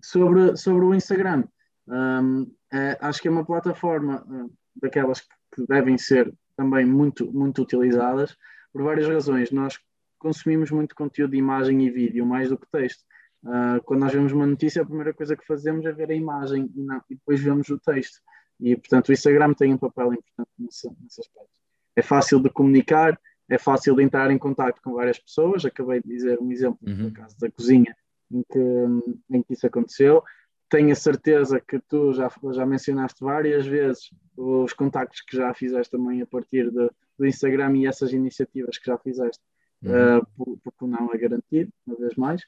[0.01, 1.45] Sobre, sobre o Instagram,
[1.87, 7.61] um, é, acho que é uma plataforma uh, daquelas que devem ser também muito, muito
[7.61, 8.37] utilizadas
[8.71, 9.51] por várias razões.
[9.51, 9.79] Nós
[10.19, 13.03] consumimos muito conteúdo de imagem e vídeo, mais do que texto.
[13.43, 16.71] Uh, quando nós vemos uma notícia, a primeira coisa que fazemos é ver a imagem
[16.75, 18.19] e, não, e depois vemos o texto.
[18.59, 21.49] E, portanto, o Instagram tem um papel importante nesse, nesse aspecto.
[21.95, 25.65] É fácil de comunicar, é fácil de entrar em contato com várias pessoas.
[25.65, 26.95] Acabei de dizer um exemplo, uhum.
[26.95, 27.95] no caso da cozinha,
[28.31, 28.59] em que,
[29.29, 30.23] em que isso aconteceu.
[30.69, 35.91] Tenho a certeza que tu já, já mencionaste várias vezes os contactos que já fizeste
[35.91, 39.41] também a partir de, do Instagram e essas iniciativas que já fizeste,
[39.83, 40.17] uhum.
[40.17, 42.41] uh, porque não é garantido, uma vez mais.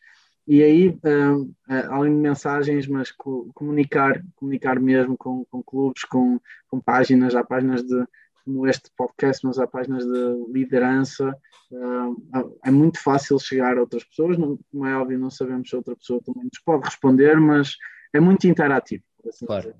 [0.48, 6.04] E aí, uh, uh, além de mensagens, mas co comunicar, comunicar mesmo com, com clubes,
[6.06, 8.04] com, com páginas, há páginas de,
[8.48, 11.38] como este podcast, mas há páginas de liderança.
[11.70, 15.76] Uh, é muito fácil chegar a outras pessoas, não, como é óbvio, não sabemos se
[15.76, 17.76] outra pessoa também nos pode responder, mas
[18.14, 19.04] é muito interativo.
[19.28, 19.76] Assim claro.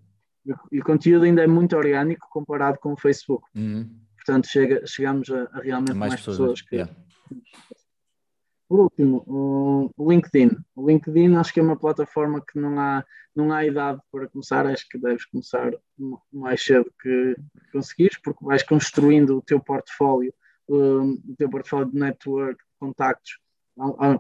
[0.72, 3.48] E, o conteúdo ainda é muito orgânico comparado com o Facebook.
[3.56, 3.90] Uhum.
[4.18, 6.76] Portanto, chega, chegamos a, a realmente mais, mais, pessoas, pessoas que.
[6.76, 6.94] Yeah.
[8.68, 10.58] Por último, o LinkedIn.
[10.76, 13.04] O LinkedIn acho que é uma plataforma que não há,
[13.34, 15.72] não há idade para começar, acho que deves começar
[16.32, 17.36] mais cedo que
[17.72, 20.34] conseguires, porque vais construindo o teu portfólio,
[20.68, 23.40] o teu portfólio de network, de contactos,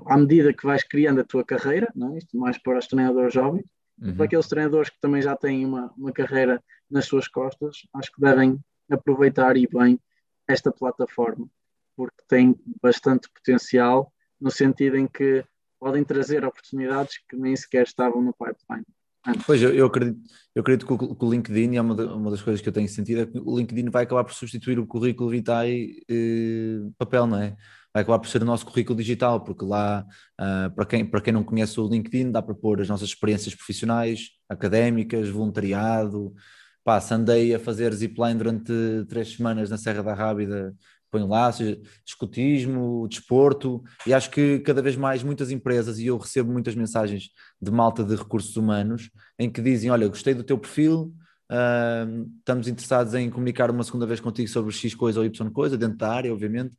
[0.06, 2.20] à, medida que vais criando a tua carreira, não é?
[2.20, 3.66] isto mais para os treinadores jovens,
[4.00, 4.16] uhum.
[4.16, 8.22] para aqueles treinadores que também já têm uma, uma carreira nas suas costas, acho que
[8.22, 8.58] devem
[8.90, 10.00] aproveitar e bem
[10.48, 11.50] esta plataforma,
[11.98, 15.44] porque tem bastante potencial no sentido em que
[15.80, 18.86] podem trazer oportunidades que nem sequer estavam no pipeline.
[19.26, 19.46] Antes.
[19.46, 20.20] Pois, eu, eu, acredito,
[20.56, 22.74] eu acredito que o, que o LinkedIn, é uma, de, uma, das coisas que eu
[22.74, 27.28] tenho sentido, é que o LinkedIn vai acabar por substituir o currículo vitae eh, papel,
[27.28, 27.56] não é?
[27.94, 30.06] Vai acabar por ser o nosso currículo digital, porque lá,
[30.40, 33.56] uh, para, quem, para quem não conhece o LinkedIn, dá para pôr as nossas experiências
[33.56, 36.34] profissionais, académicas, voluntariado.
[36.84, 38.72] Pá, andei a fazer zipline durante
[39.10, 40.74] três semanas na Serra da Rábida
[41.12, 46.18] ponho lá, seja escutismo, desporto, e acho que cada vez mais muitas empresas, e eu
[46.18, 47.30] recebo muitas mensagens
[47.62, 51.14] de malta de recursos humanos, em que dizem, olha, gostei do teu perfil,
[51.52, 55.78] uh, estamos interessados em comunicar uma segunda vez contigo sobre X coisa ou Y coisa,
[55.78, 56.74] dentro da área, obviamente,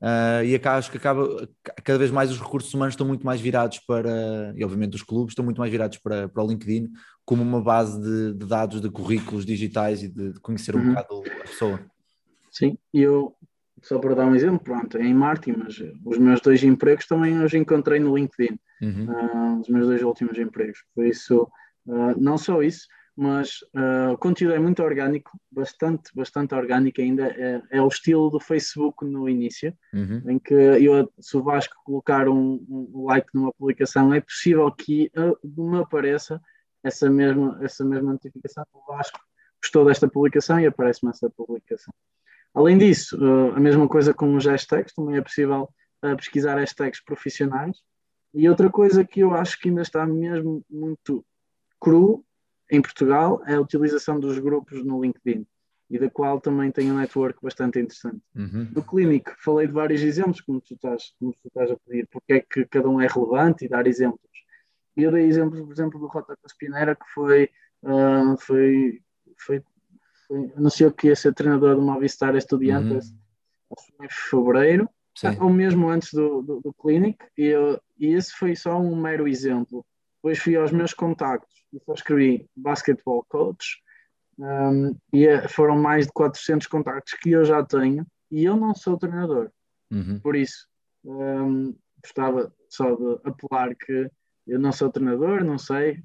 [0.00, 1.48] uh, e acho que acaba,
[1.84, 5.32] cada vez mais os recursos humanos estão muito mais virados para, e obviamente os clubes
[5.32, 6.88] estão muito mais virados para, para o LinkedIn,
[7.24, 10.88] como uma base de, de dados, de currículos digitais e de, de conhecer um uhum.
[10.88, 11.80] bocado a pessoa.
[12.50, 13.36] Sim, eu
[13.82, 17.42] só para dar um exemplo, pronto, é em marketing, mas os meus dois empregos também
[17.42, 19.06] os encontrei no LinkedIn, uhum.
[19.10, 20.84] uh, os meus dois últimos empregos.
[20.94, 21.50] Por isso,
[21.86, 27.26] uh, não só isso, mas uh, o conteúdo é muito orgânico, bastante, bastante orgânico ainda.
[27.28, 30.22] É, é o estilo do Facebook no início, uhum.
[30.26, 35.10] em que eu, se o Vasco colocar um, um, like numa publicação, é possível que
[35.44, 36.40] me apareça
[36.82, 38.64] essa mesma, essa mesma notificação.
[38.72, 39.20] O Vasco
[39.62, 41.92] gostou desta publicação e aparece-me essa publicação.
[42.54, 45.68] Além disso, uh, a mesma coisa com os hashtags, também é possível
[46.04, 47.78] uh, pesquisar hashtags profissionais.
[48.32, 51.24] E outra coisa que eu acho que ainda está mesmo muito
[51.80, 52.24] cru
[52.70, 55.46] em Portugal é a utilização dos grupos no LinkedIn
[55.90, 58.22] e da qual também tem um network bastante interessante.
[58.34, 58.70] Uhum.
[58.72, 62.34] No Clinic falei de vários exemplos, como tu, estás, como tu estás a pedir, porque
[62.34, 64.20] é que cada um é relevante e dar exemplos.
[64.96, 67.50] E eu dei exemplos, por exemplo, do Rota Caspinera, que foi,
[67.82, 69.02] uh, foi,
[69.36, 69.62] foi
[70.56, 74.04] anunciou que ia ser treinador do Movistar Estudiantes uhum.
[74.04, 75.36] em fevereiro, Sim.
[75.40, 79.26] ou mesmo antes do, do, do Clinic, e, eu, e esse foi só um mero
[79.26, 79.84] exemplo.
[80.16, 83.82] Depois fui aos meus contactos e só escrevi Basketball Coach,
[84.38, 88.74] um, e é, foram mais de 400 contactos que eu já tenho, e eu não
[88.74, 89.50] sou treinador.
[89.90, 90.20] Uhum.
[90.20, 90.66] Por isso,
[91.04, 94.10] um, gostava só de apelar que
[94.50, 96.02] eu não sou treinador, não sei.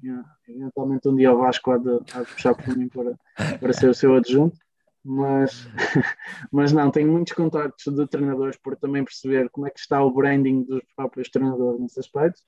[0.48, 3.18] Eventualmente um dia o Vasco há de, há de puxar por mim para,
[3.58, 4.56] para ser o seu adjunto.
[5.04, 5.66] Mas,
[6.52, 10.12] mas não, tenho muitos contactos de treinadores por também perceber como é que está o
[10.12, 12.40] branding dos próprios treinadores nesse aspecto.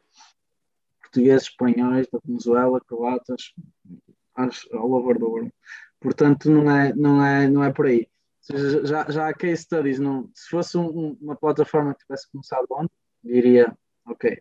[1.01, 3.53] Portugueses, espanhóis, da Venezuela, croatas,
[4.73, 5.53] all over the world.
[6.01, 8.07] Portanto, não é, não é, não é por aí.
[8.85, 12.95] Já, já há case studies, não, se fosse um, uma plataforma que tivesse começado ontem,
[13.23, 13.77] diria
[14.09, 14.39] ok,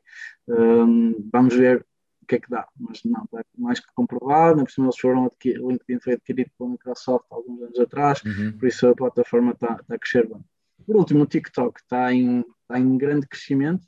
[0.48, 1.86] um, vamos ver
[2.22, 5.26] o que é que dá, mas não, está mais que comprovado, por cima eles foram
[5.26, 8.52] o LinkedIn foi adquirido pela Microsoft há alguns anos atrás, uhum.
[8.58, 10.44] por isso a plataforma está, está a crescer bem.
[10.86, 13.86] Por último, o TikTok está em, está em grande crescimento,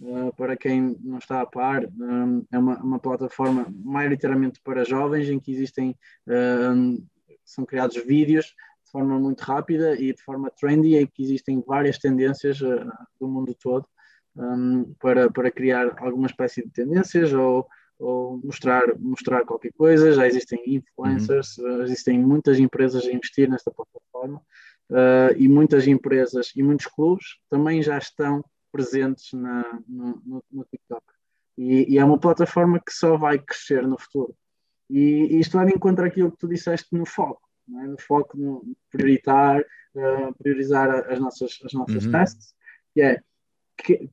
[0.00, 5.28] uh, para quem não está a par, um, é uma, uma plataforma maioritariamente para jovens,
[5.28, 5.96] em que existem,
[6.28, 7.06] uh,
[7.44, 8.46] são criados vídeos
[8.84, 12.90] de forma muito rápida e de forma trendy, em que existem várias tendências uh,
[13.20, 13.86] do mundo todo,
[14.36, 17.66] um, para, para criar alguma espécie de tendências ou,
[17.98, 20.12] ou mostrar, mostrar qualquer coisa.
[20.12, 21.82] Já existem influencers, uhum.
[21.82, 24.42] existem muitas empresas a investir nesta plataforma
[24.90, 30.64] uh, e muitas empresas e muitos clubes também já estão presentes na, no, no, no
[30.64, 31.04] TikTok.
[31.58, 34.34] E, e, é uma plataforma que só vai crescer no futuro.
[34.88, 37.86] E, e isto vai de encontro àquilo que tu disseste no foco, é?
[37.86, 42.12] no foco, no prioritar, uh, priorizar as nossas, as nossas uhum.
[42.94, 43.22] que é,
[43.76, 44.10] que,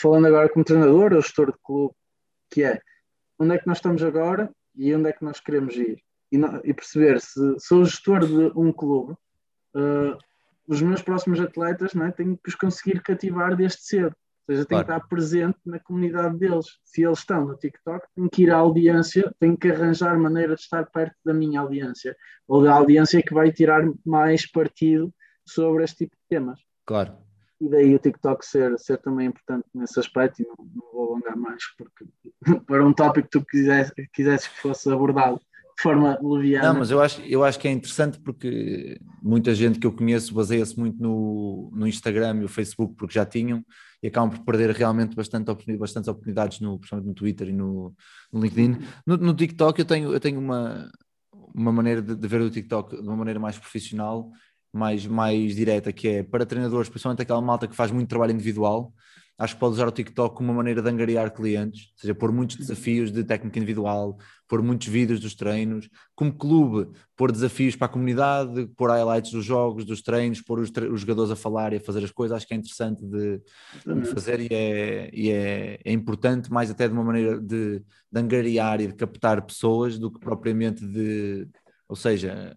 [0.00, 1.94] falando agora como treinador ou gestor de clube,
[2.50, 2.80] que é
[3.38, 6.02] onde é que nós estamos agora e onde é que nós queremos ir.
[6.30, 9.12] E, e perceber se sou gestor de um clube,
[9.74, 10.16] uh,
[10.66, 14.14] os meus próximos atletas não é, tenho que os conseguir cativar desde cedo.
[14.46, 14.86] Ou seja, tenho claro.
[14.86, 16.66] que estar presente na comunidade deles.
[16.84, 20.60] Se eles estão no TikTok, tenho que ir à audiência, tenho que arranjar maneira de
[20.60, 25.12] estar perto da minha audiência, ou da audiência que vai tirar mais partido
[25.46, 26.60] sobre este tipo de temas.
[26.86, 27.27] Claro.
[27.60, 31.36] E daí o TikTok ser, ser também importante nesse aspecto, e não, não vou alongar
[31.36, 32.06] mais, porque
[32.66, 35.40] para um tópico que tu quisesse, quisesse que fosse abordado
[35.78, 36.72] de forma leviana.
[36.72, 40.34] Não, mas eu acho, eu acho que é interessante porque muita gente que eu conheço
[40.34, 43.64] baseia-se muito no, no Instagram e o Facebook, porque já tinham,
[44.02, 47.94] e acabam por perder realmente bastante oportunidade, bastantes oportunidades, no, principalmente no Twitter e no,
[48.32, 48.78] no LinkedIn.
[49.06, 50.90] No, no, TikTok eu tenho, eu tenho uma,
[51.54, 54.30] uma maneira de, de ver o TikTok de uma maneira mais profissional
[54.72, 58.92] mais, mais direta, que é para treinadores, principalmente aquela malta que faz muito trabalho individual,
[59.38, 62.32] acho que pode usar o TikTok como uma maneira de angariar clientes, ou seja, pôr
[62.32, 67.86] muitos desafios de técnica individual, pôr muitos vídeos dos treinos, como clube, pôr desafios para
[67.86, 71.76] a comunidade, pôr highlights dos jogos, dos treinos, pôr os, os jogadores a falar e
[71.76, 73.40] a fazer as coisas, acho que é interessante de,
[73.86, 78.20] de fazer e, é, e é, é, importante, mais até de uma maneira de, de
[78.20, 81.46] angariar e de captar pessoas do que propriamente de,
[81.88, 82.56] ou seja,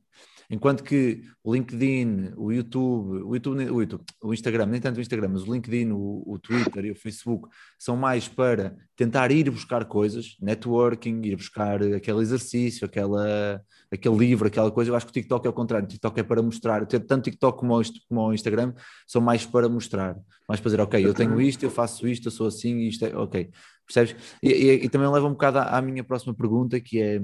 [0.52, 5.02] Enquanto que o LinkedIn, o YouTube, o, YouTube, o, YouTube, o Instagram, nem tanto o
[5.02, 7.48] Instagram, mas o LinkedIn, o, o, Twitter e o Facebook
[7.80, 14.46] são mais para tentar ir buscar coisas, networking, ir buscar aquele exercício, aquela, aquele livro,
[14.46, 14.92] aquela coisa.
[14.92, 15.86] Eu acho que o TikTok é o contrário.
[15.86, 16.86] O TikTok é para mostrar.
[16.86, 18.74] Tanto o TikTok como o, como o Instagram
[19.08, 20.18] são mais para mostrar,
[20.50, 23.16] mais para dizer, ok, eu tenho isto, eu faço isto, eu sou assim, isto é,
[23.16, 23.50] ok.
[23.86, 24.18] Percebes?
[24.44, 27.22] E, e, e também leva um bocado à, à minha próxima pergunta, que é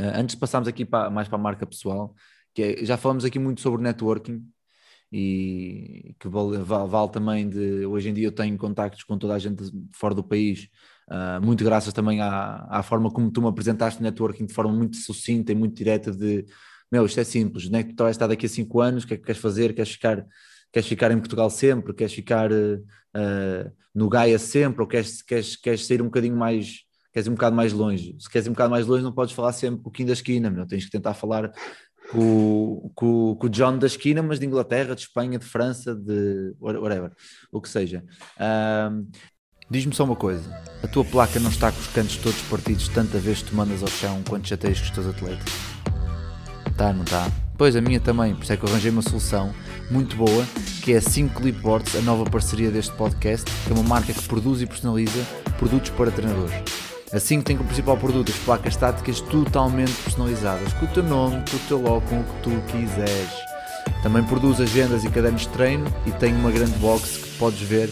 [0.00, 2.14] antes de passarmos aqui para, mais para a marca pessoal,
[2.54, 4.44] que é, já falamos aqui muito sobre networking
[5.12, 9.38] e que vale, vale, também de hoje em dia eu tenho contactos com toda a
[9.38, 10.68] gente fora do país,
[11.08, 14.96] uh, muito graças também à, à forma como tu me apresentaste networking de forma muito
[14.96, 16.46] sucinta e muito direta de
[16.90, 19.06] meu, isto é simples, não é que tu vais estar daqui a cinco anos, o
[19.06, 19.72] que é que queres fazer?
[19.74, 20.26] Queres ficar,
[20.72, 21.94] queres ficar em Portugal sempre?
[21.94, 24.82] Queres ficar uh, no Gaia sempre?
[24.82, 26.80] Ou queres, queres, queres sair um bocadinho mais
[27.12, 28.16] queres ir um bocado mais longe.
[28.18, 30.12] Se queres ir um bocado mais longe, não podes falar sempre com o Kim da
[30.12, 30.66] esquina, meu.
[30.66, 31.52] tens que tentar falar
[32.10, 36.54] com, com, com o John da esquina, mas de Inglaterra, de Espanha, de França, de
[36.60, 37.12] whatever,
[37.52, 38.04] o que seja.
[38.90, 39.06] Um,
[39.70, 40.50] Diz-me só uma coisa:
[40.82, 43.82] a tua placa não está com os cantos todos partidos tanta vez que tu mandas
[43.82, 45.52] ao chão quanto chateias com os teus atletas?
[46.76, 47.30] Tá, não tá?
[47.56, 49.54] Pois a minha também, por isso é que eu arranjei uma solução
[49.90, 50.44] muito boa,
[50.82, 54.26] que é a 5 Clipboards, a nova parceria deste podcast, que é uma marca que
[54.26, 55.24] produz e personaliza
[55.58, 56.89] produtos para treinadores.
[57.12, 61.56] Assim tem como principal produto as placas estáticas totalmente personalizadas, com o teu nome, com
[61.56, 63.30] o teu logo, com o que tu quiseres.
[64.00, 67.90] Também produz agendas e cadernos de treino e tem uma grande box que podes ver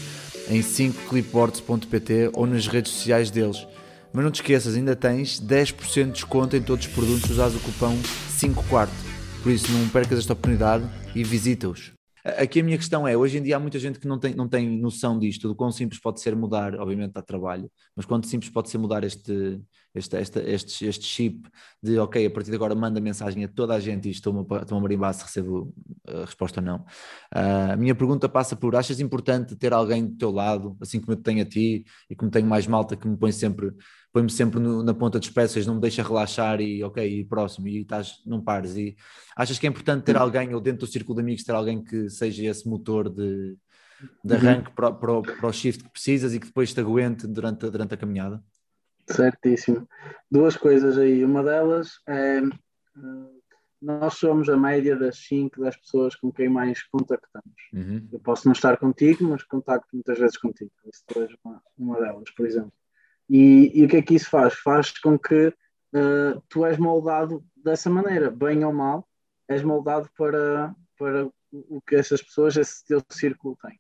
[0.49, 3.67] em 5clipboards.pt ou nas redes sociais deles.
[4.13, 7.57] Mas não te esqueças, ainda tens 10% de desconto em todos os produtos se usares
[7.57, 7.99] o cupom
[8.31, 8.95] 5 quarto.
[9.43, 11.98] Por isso não percas esta oportunidade e visita-os.
[12.25, 14.49] Aqui a minha questão é, hoje em dia há muita gente que não tem, não
[14.49, 18.51] tem noção disto, do quão simples pode ser mudar, obviamente dá trabalho, mas quanto simples
[18.51, 19.61] pode ser mudar este,
[19.95, 21.49] este, este, este, este chip
[21.83, 24.81] de, ok, a partir de agora manda mensagem a toda a gente e estou-me a
[24.81, 25.73] marimbar se recebo
[26.07, 26.79] a resposta ou não.
[27.35, 31.13] Uh, a minha pergunta passa por, achas importante ter alguém do teu lado, assim como
[31.13, 33.73] eu tenho a ti e como tenho mais malta que me põe sempre
[34.13, 37.69] põe-me sempre no, na ponta dos pés, não me deixa relaxar e ok, e próximo,
[37.69, 38.77] e estás, não pares.
[38.77, 38.97] E
[39.37, 42.09] achas que é importante ter alguém, ou dentro do círculo de amigos, ter alguém que
[42.09, 43.57] seja esse motor de,
[44.25, 44.41] de uhum.
[44.41, 44.75] arranque uhum.
[44.75, 47.97] para, para, para, o shift que precisas e que depois te aguente durante, durante a
[47.97, 48.43] caminhada?
[49.07, 49.89] Certíssimo.
[50.31, 51.25] Duas coisas aí.
[51.25, 53.39] Uma delas é eh,
[53.81, 57.55] nós somos a média das 5, das pessoas com quem mais contactamos.
[57.73, 58.09] Uhum.
[58.13, 60.71] Eu posso não estar contigo, mas contacto muitas vezes contigo.
[60.93, 62.73] Isso é uma, uma delas, por exemplo.
[63.29, 64.55] E, e, o que é que isso faz?
[64.55, 69.07] Faz com que uh, tu és moldado dessa maneira, bem ou mal,
[69.47, 73.79] és moldado para, para o que essas pessoas, esse teu círculo tem.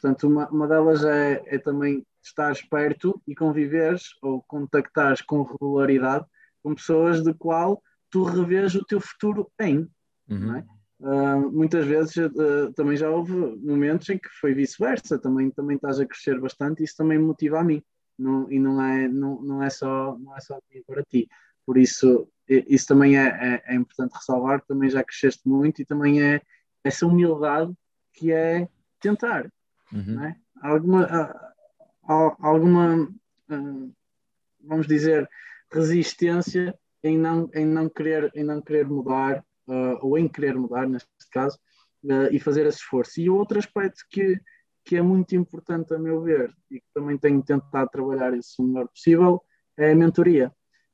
[0.00, 6.26] Portanto, uma, uma delas é, é também estar perto e conviveres ou contactares com regularidade
[6.62, 9.88] com pessoas de qual tu revês o teu futuro em.
[10.28, 10.56] Uhum.
[10.56, 10.64] É?
[11.00, 16.00] Uh, muitas vezes uh, também já houve momentos em que foi vice-versa, também, também estás
[16.00, 17.82] a crescer bastante e isso também me motiva a mim
[18.18, 21.28] não, e não é, não, não, é só, não é só para ti.
[21.64, 26.22] Por isso, isso também é, é, é, importante ressalvar, também já cresceste muito e também
[26.22, 26.40] é
[26.82, 27.72] essa humildade
[28.12, 28.68] que é
[29.00, 29.50] tentar.
[29.92, 30.24] Uhum.
[30.24, 30.36] É?
[30.60, 31.34] Alguma,
[32.40, 33.94] alguma uh,
[34.60, 35.28] vamos dizer,
[35.70, 40.88] resistência em não, em não, querer, em não querer mudar, uh, ou em querer mudar,
[40.88, 41.58] neste caso,
[42.30, 43.20] e fazer esse esforço.
[43.20, 44.40] E outro aspecto que,
[44.88, 48.66] que é muito importante, a meu ver, e que também tenho tentado trabalhar isso o
[48.66, 49.42] melhor possível,
[49.76, 50.50] é a mentoria.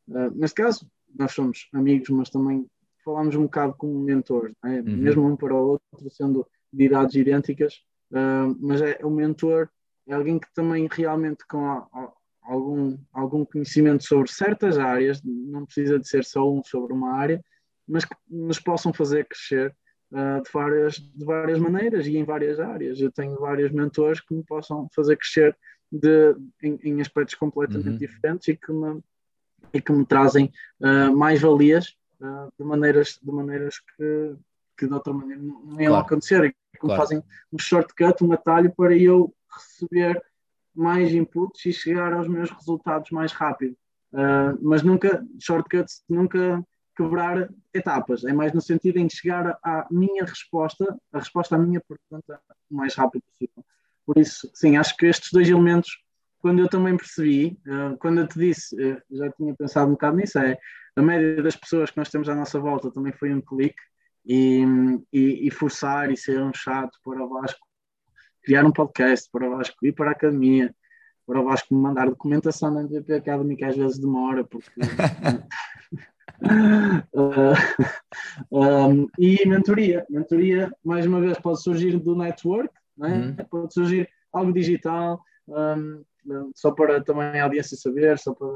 [0.08, 2.66] Uh, neste caso, nós somos amigos, mas também
[3.04, 4.80] falamos um bocado como mentores, é?
[4.80, 4.96] uhum.
[4.96, 7.82] mesmo um para o outro, sendo de idades idênticas,
[8.58, 9.68] mas é o mentor
[10.06, 15.64] é alguém que também realmente com a, a, algum, algum conhecimento sobre certas áreas, não
[15.64, 17.42] precisa de ser só um sobre uma área,
[17.86, 19.74] mas que nos possam fazer crescer
[20.14, 23.00] uh, de, várias, de várias maneiras e em várias áreas.
[23.00, 25.56] Eu tenho vários mentores que me possam fazer crescer
[25.90, 27.98] de, em, em aspectos completamente uhum.
[27.98, 29.02] diferentes e que me,
[29.72, 34.36] e que me trazem uh, mais valias uh, de, maneiras, de maneiras que,
[34.78, 36.06] que de outra maneira não iam claro.
[36.06, 36.94] acontecer que claro.
[36.94, 37.22] me fazem
[37.52, 40.22] um shortcut, um atalho para eu receber
[40.74, 43.76] mais inputs e chegar aos meus resultados mais rápido.
[44.12, 46.64] Uh, mas nunca, shortcuts, nunca
[46.96, 48.24] quebrar etapas.
[48.24, 52.74] É mais no sentido em chegar à minha resposta, a resposta à minha pergunta o
[52.74, 53.64] mais rápido possível.
[54.06, 55.90] Por isso, sim, acho que estes dois elementos,
[56.38, 60.16] quando eu também percebi, uh, quando eu te disse, uh, já tinha pensado um bocado
[60.16, 60.58] nisso, é
[60.96, 63.80] a média das pessoas que nós temos à nossa volta também foi um clique
[64.26, 64.62] e,
[65.12, 67.66] e, e forçar e ser um chato para o Vasco
[68.44, 70.74] criar um podcast para o Vasco ir para a academia,
[71.26, 74.70] para o Vasco mandar documentação na MVP Academy, que às vezes demora, porque.
[77.14, 80.06] uh, um, e mentoria.
[80.08, 83.34] Mentoria, mais uma vez, pode surgir do network, né?
[83.38, 83.46] Uhum.
[83.46, 86.04] pode surgir algo digital, um,
[86.54, 88.48] só para também a audiência saber, só para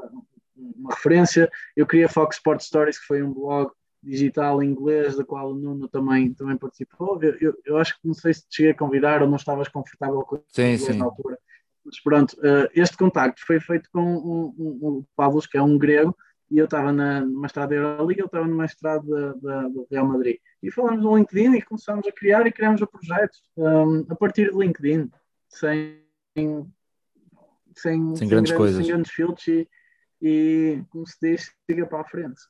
[0.57, 1.51] uma referência.
[1.77, 3.71] Eu criei Fox Sport Stories, que foi um blog
[4.03, 7.19] digital em inglês, da qual o Nuno também, também participou.
[7.23, 9.69] Eu, eu, eu, acho que não sei se te cheguei a convidar ou não estavas
[9.69, 11.39] confortável com isso na altura.
[11.85, 15.63] Mas pronto, uh, este contacto foi feito com o um, um, um, Pavlos, que é
[15.63, 16.15] um grego,
[16.51, 20.37] e eu estava na mestrado da Euroliga, ele estava no mestrado do Real Madrid.
[20.63, 24.51] E falamos no LinkedIn e começámos a criar e criamos o projeto um, a partir
[24.51, 25.11] do LinkedIn,
[25.49, 26.03] sem,
[26.37, 26.67] sem,
[27.77, 28.79] sem, sem grandes coisas.
[28.79, 29.69] Sem grandes filtros e,
[30.23, 32.41] e, como se diz, siga para a frente.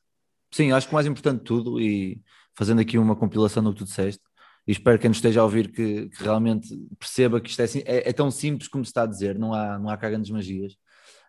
[0.51, 2.21] Sim, acho que o mais importante de tudo, e
[2.55, 4.23] fazendo aqui uma compilação do que tu disseste,
[4.65, 8.09] e espero que nos esteja a ouvir que, que realmente perceba que isto é, é,
[8.09, 10.75] é, tão simples como se está a dizer, não há, não há cá grandes magias.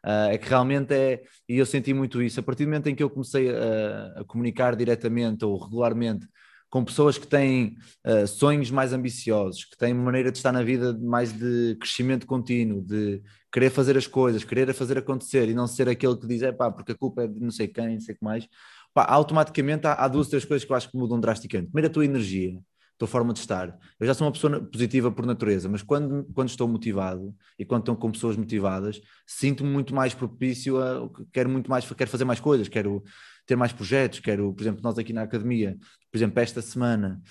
[0.05, 2.95] Uh, é que realmente é, e eu senti muito isso, a partir do momento em
[2.95, 6.27] que eu comecei a, a comunicar diretamente ou regularmente
[6.71, 10.97] com pessoas que têm uh, sonhos mais ambiciosos, que têm maneira de estar na vida
[10.99, 13.21] mais de crescimento contínuo, de
[13.53, 16.71] querer fazer as coisas, querer fazer acontecer e não ser aquele que diz, é pá,
[16.71, 18.49] porque a culpa é de não sei quem, não sei o que mais
[18.93, 21.71] pá, automaticamente há, há duas, três coisas que eu acho que mudam drasticamente.
[21.71, 22.59] Primeiro, a tua energia,
[23.01, 23.79] tua forma de estar.
[23.99, 27.81] Eu já sou uma pessoa positiva por natureza, mas quando, quando estou motivado e quando
[27.81, 31.09] estou com pessoas motivadas, sinto-me muito mais propício a.
[31.33, 33.03] Quero muito mais, quero fazer mais coisas, quero
[33.47, 35.79] ter mais projetos, quero, por exemplo, nós aqui na academia,
[36.13, 37.23] por exemplo, esta semana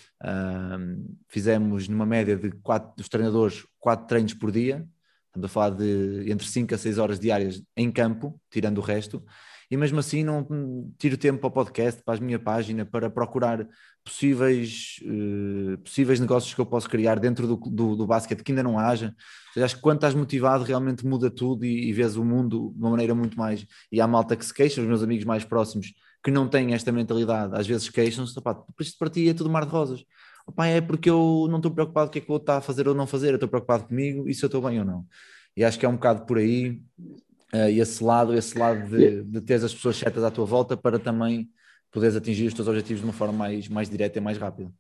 [1.30, 4.88] fizemos numa média de quatro dos treinadores quatro treinos por dia,
[5.28, 9.24] estamos a falar de entre 5 a 6 horas diárias em campo, tirando o resto,
[9.72, 13.68] e mesmo assim não tiro tempo para o podcast, para a minha página, para procurar
[14.10, 18.64] possíveis, uh, possíveis negócios que eu posso criar dentro do, do, do basquete que ainda
[18.64, 19.16] não haja.
[19.54, 22.82] Seja, acho que quando estás motivado realmente muda tudo e, e vês o mundo de
[22.82, 23.66] uma maneira muito mais.
[23.92, 25.94] E há malta que se queixa, os meus amigos mais próximos
[26.24, 28.34] que não têm esta mentalidade, às vezes queixam-se,
[28.80, 30.04] isto para ti é tudo mar de rosas.
[30.46, 32.58] Opa, é porque eu não estou preocupado com o que é que o outro está
[32.58, 34.86] a fazer ou não fazer, eu estou preocupado comigo e se eu estou bem ou
[34.86, 35.06] não.
[35.56, 36.82] E acho que é um bocado por aí
[37.54, 40.98] uh, esse lado, esse lado de, de ter as pessoas certas à tua volta para
[41.00, 41.50] também
[41.92, 44.72] poderes atingir os teus objetivos de uma forma mais, mais direta e mais rápida.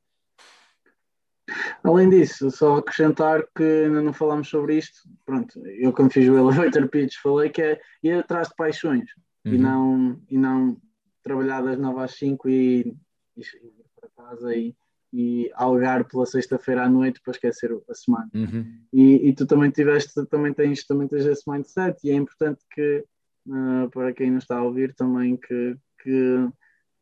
[1.83, 6.37] Além disso, só acrescentar que ainda não falámos sobre isto, pronto, eu quando fiz o
[6.37, 9.09] elevator pitch falei que é ir atrás de paixões
[9.45, 9.53] uhum.
[9.53, 10.77] e, não, e não
[11.23, 12.95] trabalhar das 9 às 5 e,
[13.37, 14.75] e ir para casa e,
[15.11, 18.29] e algar pela sexta-feira à noite para esquecer a semana.
[18.33, 18.65] Uhum.
[18.93, 23.03] E, e, tu também tiveste, também tens, também tens esse mindset e é importante que
[23.47, 26.49] uh, para quem nos está a ouvir também que, que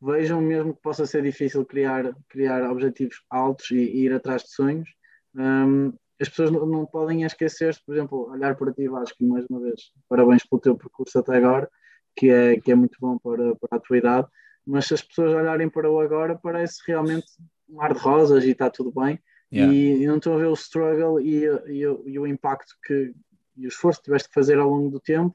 [0.01, 4.51] vejam mesmo que possa ser difícil criar, criar objetivos altos e, e ir atrás de
[4.51, 4.89] sonhos.
[5.35, 9.59] Um, as pessoas não, não podem esquecer-se, por exemplo, olhar para ti, Vasco, mais uma
[9.59, 11.69] vez, parabéns pelo teu percurso até agora,
[12.15, 14.27] que é, que é muito bom para, para a tua idade,
[14.65, 17.27] mas se as pessoas olharem para o agora, parece realmente
[17.69, 19.19] um mar de rosas e está tudo bem.
[19.53, 19.73] Yeah.
[19.73, 23.13] E, e, não estou a ver o struggle e, e, e, o impacto que
[23.55, 25.33] e o esforço que tiveste que fazer ao longo do tempo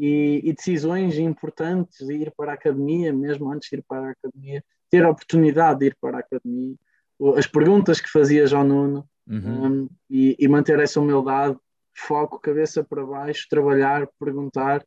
[0.00, 4.10] e, e, decisões importantes de ir para a academia, mesmo antes de ir para a
[4.12, 6.74] academia, ter a oportunidade de ir para a academia,
[7.36, 9.66] as perguntas que fazias ao Nuno uhum.
[9.82, 11.54] um, e, manter essa humildade,
[11.94, 14.82] foco, cabeça para baixo, trabalhar, perguntar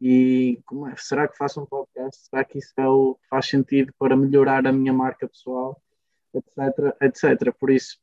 [0.00, 2.28] E como é, será que faço um podcast?
[2.30, 5.82] Será que isso é o, faz sentido para melhorar a minha marca pessoal?
[6.32, 6.56] Etc,
[7.00, 7.52] etc.
[7.58, 7.98] Por isso,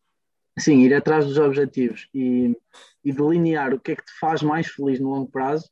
[0.57, 2.53] sim, ir atrás dos objetivos e,
[3.01, 5.69] e delinear o que é que te faz mais feliz no longo prazo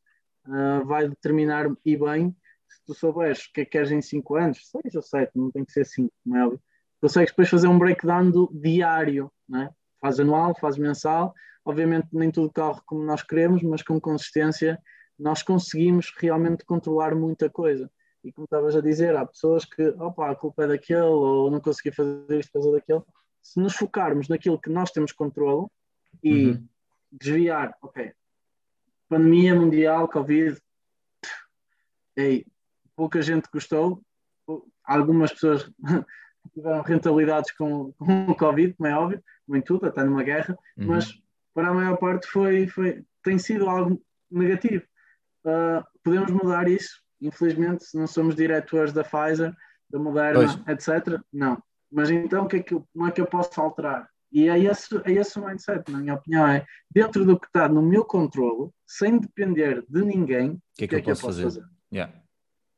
[0.47, 2.35] uh, vai determinar e bem
[2.67, 5.51] se tu souberes o que é que queres em 5 anos, 6 ou 7, não
[5.51, 6.61] tem que ser 5, como é óbvio.
[7.01, 9.69] Consegues depois fazer um breakdown do diário, né?
[10.01, 11.33] faz anual, faz mensal.
[11.63, 14.81] Obviamente nem tudo corre como nós queremos, mas com consistência
[15.19, 17.89] nós conseguimos realmente controlar muita coisa.
[18.23, 21.59] E como estavas a dizer, há pessoas que, opa, a culpa é daquele, ou não
[21.59, 23.01] consegui fazer isto causa daquele.
[23.41, 25.67] Se nos focarmos naquilo que nós temos controle
[26.23, 26.67] e uhum.
[27.11, 28.11] desviar, ok,
[29.09, 30.59] pandemia mundial, Covid,
[32.15, 32.45] ei,
[32.95, 34.01] pouca gente gostou,
[34.83, 35.69] algumas pessoas
[36.53, 40.57] tiveram rentabilidades com, com o Covid, como é óbvio, como em tudo, até numa guerra,
[40.77, 40.87] uhum.
[40.87, 41.13] mas
[41.53, 44.83] para a maior parte foi, foi, tem sido algo negativo.
[45.45, 49.55] Uh, podemos mudar isso, infelizmente, se não somos diretores da Pfizer,
[49.89, 50.67] da Moderna, pois.
[50.67, 51.19] etc.
[51.31, 51.61] Não.
[51.91, 54.09] Mas então, o que é que, como é que eu posso alterar?
[54.31, 57.67] E é esse, é esse o mindset, na minha opinião, é dentro do que está
[57.67, 61.27] no meu controle, sem depender de ninguém, o que é que, é que eu, posso,
[61.27, 61.43] fazer?
[61.43, 61.63] fazer?
[61.91, 62.13] Yeah.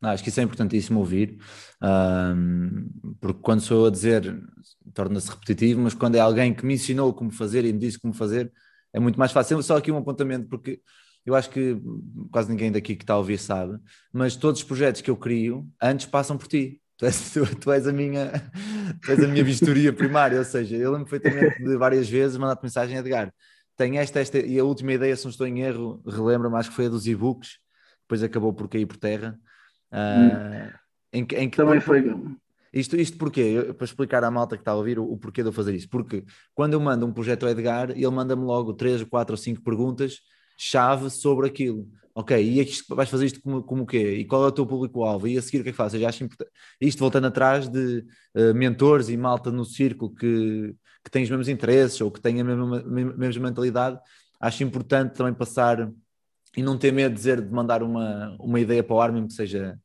[0.01, 1.37] Não, acho que isso é importantíssimo ouvir,
[1.83, 2.89] um,
[3.19, 4.41] porque quando sou a dizer,
[4.93, 8.13] torna-se repetitivo, mas quando é alguém que me ensinou como fazer e me disse como
[8.13, 8.51] fazer,
[8.93, 9.61] é muito mais fácil.
[9.61, 10.81] Só aqui um apontamento, porque
[11.25, 11.77] eu acho que
[12.31, 13.77] quase ninguém daqui que está a ouvir sabe,
[14.11, 16.81] mas todos os projetos que eu crio antes passam por ti.
[16.99, 18.29] Tu és, tu, tu és a minha
[19.01, 22.61] tu és a minha vistoria primária, ou seja, eu lembro perfeitamente de várias vezes mandar-te
[22.61, 23.33] mensagem a Edgar.
[23.77, 26.75] Tenho esta, esta, e a última ideia, se não estou em erro, relembro-me, acho que
[26.75, 27.57] foi a dos e-books,
[28.01, 29.39] depois acabou por cair por terra.
[29.89, 30.73] Uh,
[31.13, 32.13] em, em que, Também foi.
[32.73, 33.73] Isto, isto porquê?
[33.77, 35.89] Para explicar à malta que está a ouvir o, o, porquê de eu fazer isto.
[35.89, 39.63] Porque quando eu mando um projeto ao Edgar, ele manda-me logo três, quatro ou cinco
[39.63, 40.19] perguntas
[40.57, 41.87] chave sobre aquilo.
[42.15, 44.15] Ok, e aqui vais fazer isto como, como o quê?
[44.15, 45.27] E qual é o teu público-alvo?
[45.27, 46.03] E a seguir o que é que fazes?
[46.03, 46.51] acho importante.
[46.81, 48.05] Isto voltando atrás de
[48.35, 52.41] uh, mentores e malta no círculo que, que têm os mesmos interesses ou que têm
[52.41, 53.99] a mesma, mesma mentalidade,
[54.39, 55.91] acho importante também passar
[56.57, 59.27] e não ter medo de dizer, de mandar uma, uma ideia para o ar, mesmo
[59.27, 59.79] que seja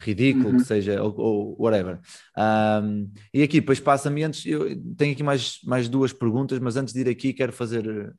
[0.00, 0.56] ridículo, uhum.
[0.58, 2.00] que seja, ou, ou whatever.
[2.36, 6.94] Um, e aqui, depois passa-me antes, eu tenho aqui mais, mais duas perguntas, mas antes
[6.94, 8.14] de ir aqui quero fazer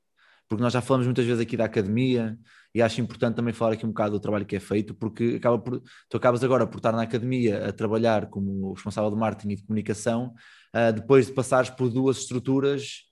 [0.51, 2.37] porque nós já falamos muitas vezes aqui da academia
[2.75, 5.57] e acho importante também falar aqui um bocado do trabalho que é feito, porque acaba
[5.57, 9.55] por, tu acabas agora por estar na academia a trabalhar como responsável de marketing e
[9.55, 10.33] de comunicação,
[10.75, 13.03] uh, depois de passares por duas estruturas,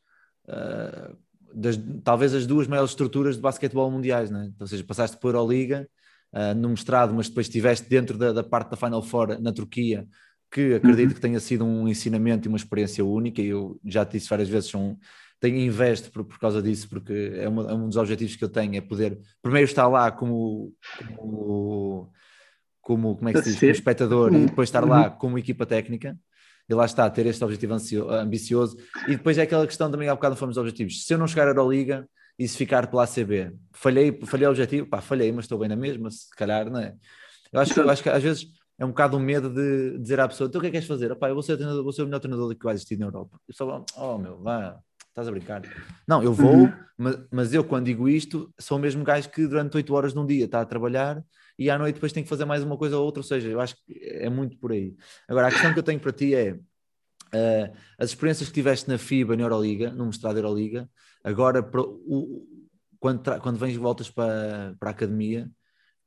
[0.50, 1.18] uh,
[1.56, 4.52] das, talvez as duas maiores estruturas de basquetebol mundiais, né?
[4.60, 5.88] ou seja, passaste por Euroliga
[6.34, 10.06] uh, no mestrado, mas depois estiveste dentro da, da, parte da Final Four na Turquia,
[10.52, 11.16] que acredito uhum.
[11.16, 14.50] que tenha sido um ensinamento e uma experiência única, e eu já te disse várias
[14.50, 14.98] vezes, são
[15.40, 18.50] tenho investe por, por causa disso, porque é, uma, é, um dos objetivos que eu
[18.50, 20.74] tenho, é poder primeiro estar lá como,
[21.16, 22.12] como,
[22.82, 25.18] como como é que se diz, como espectador e depois estar lá uhum.
[25.18, 26.18] como equipa técnica
[26.68, 27.76] e lá está, ter este objetivo
[28.12, 28.78] ambicioso
[29.08, 31.52] e depois é aquela questão também há bocado fomos objetivos, se eu não chegar à
[31.52, 35.70] Euroliga e se ficar pela ACB, falhei, falhei o objetivo, pá, falhei, mas estou bem
[35.70, 36.96] na mesma, se calhar, não é?
[37.52, 40.28] Eu acho, eu acho que às vezes é um bocado um medo de dizer à
[40.28, 41.12] pessoa, então o que é que queres fazer?
[41.12, 43.38] Opá, eu vou ser, vou ser o melhor treinador que vai existir na Europa.
[43.46, 44.80] Eu só, oh meu, vá,
[45.20, 45.62] Estás a brincar?
[46.08, 46.74] Não, eu vou, uhum.
[46.98, 50.26] mas, mas, eu quando digo isto, sou o mesmo gajo que durante 8 horas num
[50.26, 51.22] dia está a trabalhar
[51.58, 53.60] e à noite depois tem que fazer mais uma coisa ou outra, ou seja, eu
[53.60, 54.96] acho que é muito por aí.
[55.28, 58.98] Agora, a questão que eu tenho para ti é, uh, as experiências que tiveste na
[58.98, 60.90] FIBA, na Euroliga, no mestrado Euroliga,
[61.22, 62.48] agora para, o,
[62.98, 65.52] quando, quando vens voltas para, para a academia,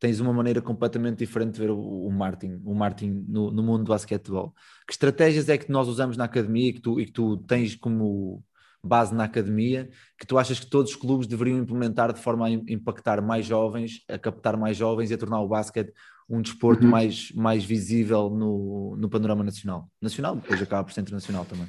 [0.00, 3.84] tens uma maneira completamente diferente de ver o, o Martin, o Martin no, no mundo
[3.84, 4.54] do basquetebol.
[4.86, 7.76] Que estratégias é que nós usamos na academia e que tu, e que tu tens
[7.76, 8.42] como
[8.84, 12.50] base na academia que tu achas que todos os clubes deveriam implementar de forma a
[12.50, 15.92] impactar mais jovens, a captar mais jovens e a tornar o basquete
[16.28, 16.90] um desporto uhum.
[16.90, 19.88] mais, mais visível no, no panorama nacional?
[20.00, 21.66] Nacional, depois acaba por ser internacional também.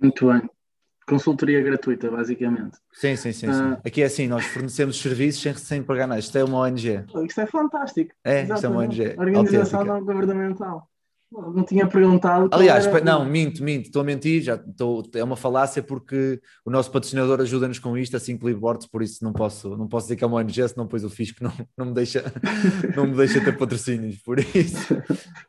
[0.00, 0.42] Muito bem.
[1.06, 2.78] Consultoria gratuita, basicamente.
[2.92, 3.48] Sim, sim, sim.
[3.48, 3.52] Uh...
[3.52, 3.76] sim.
[3.84, 6.20] Aqui é assim, nós fornecemos serviços sem, sem pagar nada.
[6.20, 7.04] Isto é uma ONG.
[7.26, 8.14] Isto é fantástico.
[8.24, 8.54] É, Exatamente.
[8.54, 9.18] isto é uma ONG.
[9.18, 10.88] Organização não governamental.
[11.32, 12.50] Não tinha perguntado.
[12.52, 13.00] Aliás, era...
[13.00, 17.40] não, minto, minto, estou a mentir, já estou, é uma falácia porque o nosso patrocinador
[17.40, 20.26] ajuda-nos com isto, assim que Boards, por isso não posso, não posso dizer que é
[20.26, 22.22] uma ONG, senão depois o fisco não, não, me deixa,
[22.94, 24.94] não me deixa ter patrocínios, por isso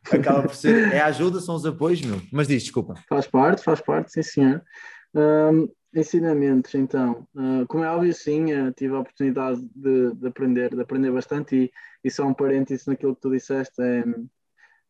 [0.09, 2.21] acaba por ser, é a ajuda, são os apoios, meu.
[2.31, 2.95] Mas diz, desculpa.
[3.09, 4.63] Faz parte, faz parte, sim senhor.
[5.13, 10.73] Um, ensinamentos, então, uh, como é óbvio, sim, uh, tive a oportunidade de, de, aprender,
[10.73, 11.71] de aprender bastante e,
[12.03, 14.03] e só um parênteses naquilo que tu disseste, é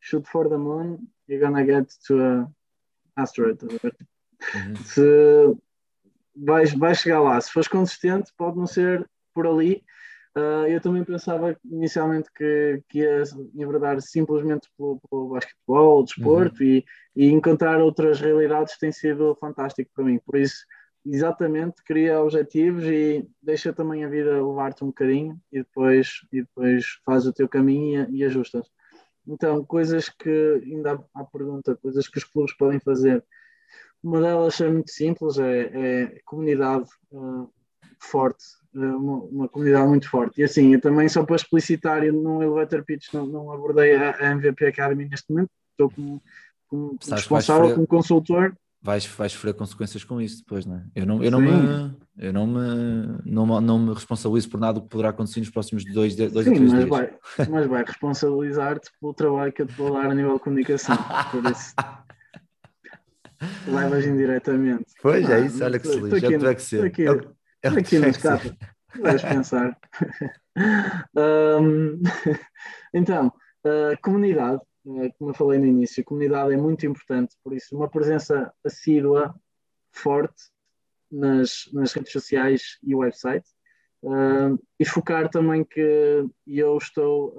[0.04, 2.47] shoot for the moon, you're gonna get to a
[3.16, 3.64] asteroid.
[3.64, 4.76] Uhum.
[4.84, 5.56] Se
[6.36, 9.84] vais, vais chegar lá, se fores consistente, pode não ser por ali,
[10.36, 13.22] Uh, eu também pensava inicialmente que, que ia
[13.54, 16.70] enverdar simplesmente pelo, pelo basquetebol, o desporto Uhum.
[16.70, 16.86] e,
[17.16, 20.20] e encontrar outras realidades tem sido fantástico para mim.
[20.26, 20.66] Por isso,
[21.06, 26.84] exatamente, cria objetivos e deixa também a vida levar-te um bocadinho e depois, e depois
[27.06, 28.66] faz o teu caminho e, e ajustas.
[29.28, 33.24] Então, coisas que, ainda há pergunta, coisas que os clubes podem fazer.
[34.03, 37.49] Uma delas é muito simples, é, é comunidade uh,
[37.97, 38.43] forte,
[38.76, 40.41] uh, uma, uma, comunidade muito forte.
[40.41, 44.17] E assim, eu também, só para explicitar, eu no Elevator Pitch não, não abordei a,
[44.17, 46.21] a, MVP Academy neste momento, estou como,
[46.67, 48.53] como responsável, como consultor.
[48.84, 50.84] Vais, vais sofrer consequências com isso depois, não é?
[50.93, 54.89] Eu não, eu não, me, eu não, me, não, não me responsabilizo por nada que
[54.89, 56.89] poderá acontecer nos próximos dois, dois Sim, a três mas dias.
[56.89, 57.13] Vai,
[57.49, 60.97] mas vai responsabilizar-te pelo trabalho que eu te vou dar a nível de comunicação.
[61.31, 61.73] Por isso,
[63.67, 64.93] levas indiretamente.
[65.01, 66.86] Pois é isso, olha que se lixa, é o que é que ser.
[66.86, 68.36] Aqui, é o, é o aqui que no é que ser.
[68.36, 68.57] escape,
[69.01, 69.77] vais pensar.
[71.15, 72.01] um,
[72.93, 73.27] então,
[73.65, 74.61] uh, comunidade,
[75.17, 79.34] como eu falei no início, comunidade é muito importante, por isso, uma presença assídua,
[79.91, 80.43] forte
[81.11, 83.47] nas, nas redes sociais e website.
[84.01, 87.34] Uh, e focar também que eu estou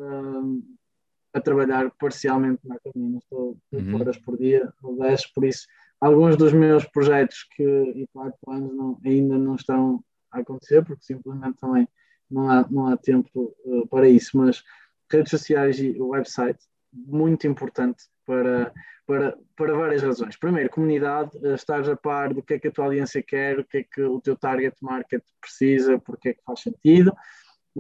[1.35, 4.01] a trabalhar parcialmente na academia, não estou 8 Uhum.
[4.01, 5.67] horas por dia ou 10, por isso
[6.01, 11.03] alguns dos meus projetos que e claro, planos não, ainda não estão a acontecer, porque
[11.05, 11.89] simplesmente também
[12.31, 14.63] não há, não há tempo uh, para isso, mas
[15.11, 16.59] redes sociais e o website,
[16.95, 18.73] muito importante para,
[19.07, 20.37] para, para várias razões.
[20.37, 23.65] Primeiro, comunidade, uh, estares a par do que é que a tua audiência quer, o
[23.65, 27.15] que é que o teu target market precisa, porque é que faz sentido.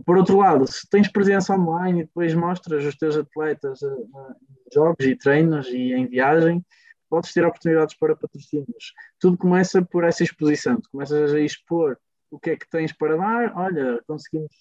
[0.04, 5.06] Por outro lado, se tens presença online e depois mostras os teus atletas em jogos
[5.06, 6.64] e treinos e em viagem,
[7.08, 8.92] podes ter oportunidades para patrocínios.
[9.20, 11.96] Tudo começa por essa exposição, tu começas a expor
[12.28, 13.56] o que é que tens para dar.
[13.56, 14.52] Olha, conseguimos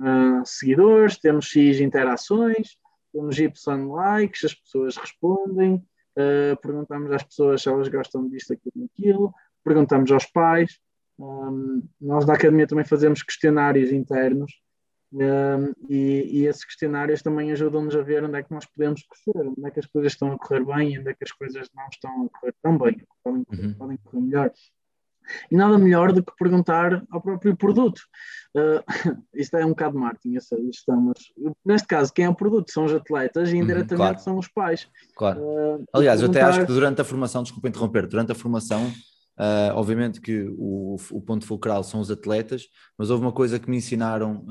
[0.00, 2.78] uh, seguidores, temos X interações,
[3.12, 3.48] temos Y
[3.86, 9.34] likes, as pessoas respondem, uh, perguntamos às pessoas se elas gostam disto, aquilo, aquilo,
[9.64, 10.78] perguntamos aos pais.
[11.18, 14.52] Um, nós da academia também fazemos questionários internos
[15.10, 19.48] um, e, e, esses questionários também ajudam-nos a ver onde é que nós podemos crescer,
[19.48, 21.68] onde é que as coisas estão a correr bem e onde é que as coisas
[21.74, 23.74] não estão a correr tão bem, podem, uhum.
[23.74, 24.52] podem correr melhor.
[25.50, 28.00] E nada melhor do que perguntar ao próprio produto.
[28.54, 28.82] Uh,
[29.34, 31.18] isto é um bocado de marketing, eu sei, isto é, mas
[31.64, 34.18] neste caso, quem é o produto são os atletas e indiretamente uhum, claro.
[34.20, 34.88] são os pais.
[35.16, 35.40] Claro.
[35.40, 36.40] Uh, Aliás, perguntar...
[36.40, 38.90] eu até acho que durante a formação, desculpa interromper, durante a formação
[39.38, 42.64] Uh, obviamente que o, o, ponto fulcral são os atletas,
[42.98, 44.44] mas houve uma coisa que me ensinaram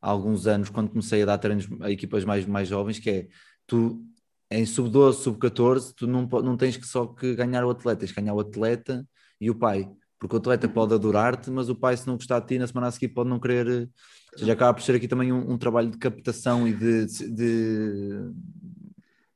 [0.00, 3.28] há alguns anos, quando comecei a dar treinos a equipas mais, mais jovens, que é
[3.66, 4.02] tu
[4.50, 8.20] em sub-12, sub-14, tu não, não tens que só que ganhar o atleta, tens que
[8.20, 9.06] ganhar o atleta
[9.42, 12.46] e o pai, porque o atleta pode adorar-te, mas o pai, se não gostar de
[12.46, 13.90] ti, na semana a seguir pode não querer.
[14.32, 18.30] Ou seja, acaba por ser aqui também um, um trabalho de captação e de, de,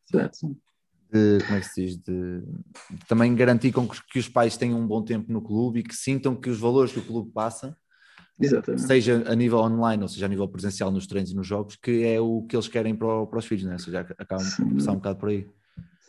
[0.06, 0.56] Certo
[1.12, 2.40] de, como é que se diz, de,
[2.90, 5.82] de também garantir com que, que, os pais tenham um bom tempo no clube e
[5.82, 7.76] que sintam que os valores que o clube passa,
[8.40, 8.82] Exatamente.
[8.82, 12.04] seja a nível online ou seja a nível presencial nos treinos e nos jogos, que
[12.04, 13.74] é o que eles querem para, para os filhos, né?
[13.74, 15.48] ou seja, acabam por começar um bocado por aí.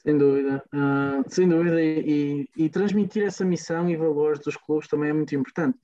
[0.02, 5.10] Sem dúvida, uh, sem dúvida, e, e, transmitir essa missão e valores dos clubes também
[5.10, 5.78] é muito importante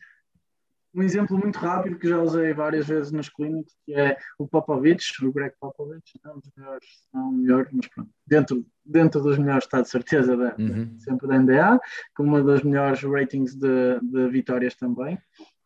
[0.95, 5.26] um exemplo muito rápido que já usei várias vezes nas clínicas, que é o Popovich,
[5.26, 9.64] o Greg Popovich, não dos melhores, não o melhor, mas pronto, dentro, dentro dos melhores
[9.64, 10.95] está de certeza da, uhum.
[10.99, 11.82] sempre da NBA,
[12.16, 15.18] com uma das melhores ratings de, de, vitórias também.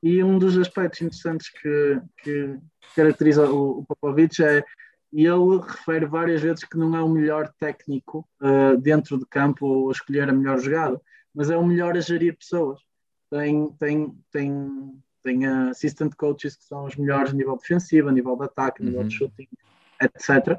[0.02, 2.58] E um dos aspectos interessantes que, que
[2.96, 4.64] caracteriza o, o Popovich é
[5.12, 9.66] e ele refere várias vezes que não é o melhor técnico uh, dentro de campo
[9.66, 11.02] ou a escolher a melhor jogada,
[11.34, 12.80] mas é o melhor a gerir pessoas.
[13.30, 18.38] Tem, tem, tem tem assistant coaches que são os melhores a nível defensivo, a nível
[18.38, 19.08] de ataque, a nível uhum.
[19.08, 19.48] de shooting,
[20.02, 20.58] etc.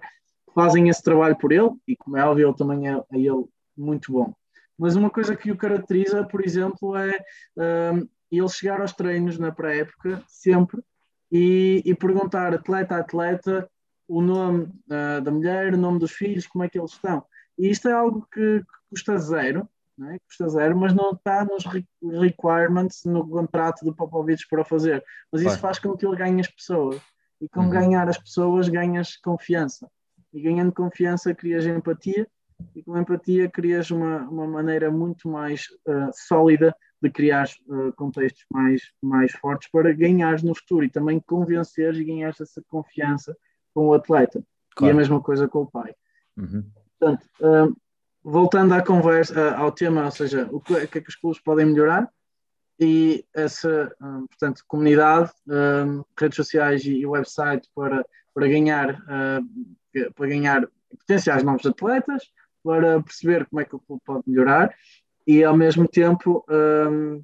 [0.54, 4.12] Fazem esse trabalho por ele e, como é óbvio, ele também é, é ele muito
[4.12, 4.34] bom.
[4.78, 7.18] Mas uma coisa que o caracteriza, por exemplo, é
[7.56, 10.82] um, ele chegar aos treinos na pré-época sempre
[11.32, 13.70] e, e, perguntar atleta a atleta
[14.08, 17.22] o nome uh, da mulher, o nome dos filhos, como é que eles estão.
[17.58, 20.18] E isto é algo que, que custa zero, não é?
[20.20, 21.64] custa zero, mas não está nos
[22.20, 25.04] requirements no contrato do Popovich para fazer.
[25.30, 25.60] Mas isso Vai.
[25.60, 27.00] faz com que ele ganhe as pessoas.
[27.40, 27.70] E com Uhum.
[27.70, 29.88] ganhar as pessoas, ganhas confiança.
[30.32, 32.26] E ganhando confiança, crias empatia.
[32.74, 38.44] E com empatia, crias uma, uma maneira muito mais uh, sólida de criar uh, contextos
[38.50, 43.36] mais, mais fortes para ganhares no futuro e também convenceres e ganhares essa confiança
[43.74, 44.42] com o atleta.
[44.74, 44.92] Claro.
[44.92, 45.94] E a mesma coisa com o pai.
[46.36, 46.64] Uhum.
[46.98, 47.76] Portanto, uh,
[48.22, 51.40] voltando à conversa, ao tema, ou seja, o que, o que é que os clubes
[51.40, 52.08] podem melhorar?
[52.78, 60.12] e essa, um, portanto, comunidade, um, redes sociais e, e website para, para ganhar, uh,
[60.14, 60.68] para ganhar
[61.00, 62.30] potenciais novos atletas,
[62.62, 64.72] para perceber como é que o clube pode melhorar
[65.26, 67.22] e, ao mesmo tempo, um,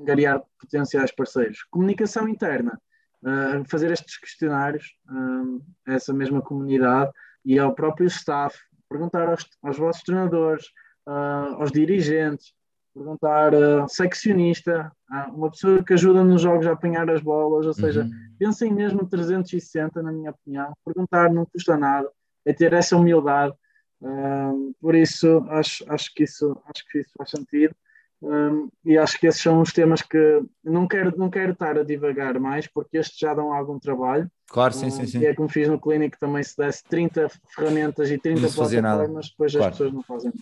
[0.00, 1.64] angariar potenciais parceiros.
[1.64, 2.80] Comunicação interna,
[3.26, 7.10] uh, fazer estes questionários um, a essa mesma comunidade
[7.44, 8.56] e ao próprio staff,
[8.88, 10.66] perguntar aos, aos vossos treinadores,
[11.06, 12.54] uh, aos dirigentes,
[12.96, 17.74] perguntar uh, seccionista, uh, uma pessoa que ajuda nos jogos a apanhar as bolas, ou
[17.74, 18.10] seja, uhum.
[18.38, 22.10] pensem mesmo 360, na minha opinião, perguntar não custa nada,
[22.44, 23.54] é ter essa humildade,
[24.00, 27.74] uh, por isso acho, acho, que isso acho que isso faz sentido.
[28.22, 31.84] Um, e acho que esses são os temas que não quero, não quero estar a
[31.84, 34.30] divagar mais, porque estes já dão algum trabalho.
[34.48, 35.18] Claro, sim, um, sim, sim.
[35.20, 39.52] E é como fiz no clínico, também se desse 30 ferramentas e 30 plataformas, depois
[39.52, 39.66] claro.
[39.66, 40.32] as pessoas não fazem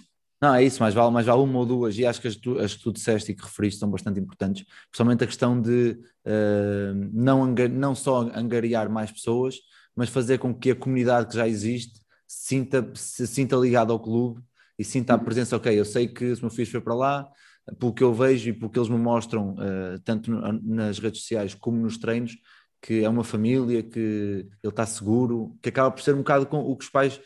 [0.45, 2.59] não, é isso, mais vale, mais vale uma ou duas, e acho que as, tu,
[2.59, 6.95] as que tu disseste e que referiste são bastante importantes, principalmente a questão de uh,
[7.15, 9.57] não, não só angariar mais pessoas,
[9.97, 14.43] mas fazer com que a comunidade que já existe sinta, se sinta ligada ao clube
[14.79, 17.27] e sinta a presença, ok, eu sei que o meu filho foi para lá,
[17.79, 20.31] pelo que eu vejo e pelo que eles me mostram, uh, tanto
[20.63, 22.37] nas redes sociais como nos treinos,
[22.83, 26.59] que é uma família, que ele está seguro, que acaba por ser um bocado com
[26.59, 27.21] o que os pais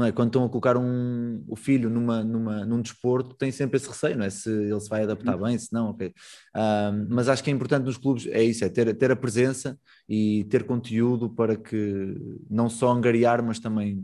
[0.00, 0.12] não é?
[0.12, 4.16] Quando estão a colocar um, o filho numa, numa, num desporto, tem sempre esse receio,
[4.16, 4.30] não é?
[4.30, 6.14] Se ele se vai adaptar bem, se não, ok.
[6.56, 9.78] Um, mas acho que é importante nos clubes, é isso, é ter, ter a presença
[10.08, 12.16] e ter conteúdo para que
[12.48, 13.98] não só angariar, mas também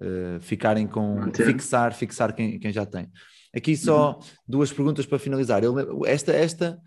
[0.00, 3.10] uh, ficarem com, fixar, fixar quem, quem já tem.
[3.56, 4.20] Aqui só uhum.
[4.46, 5.64] duas perguntas para finalizar.
[5.64, 6.78] Eu, esta, esta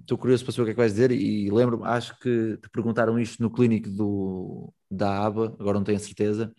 [0.00, 2.56] Estou uh, curioso para saber o que é que vais dizer e lembro, acho que
[2.56, 6.50] te perguntaram isto no clínico do, da ABA, agora não tenho certeza,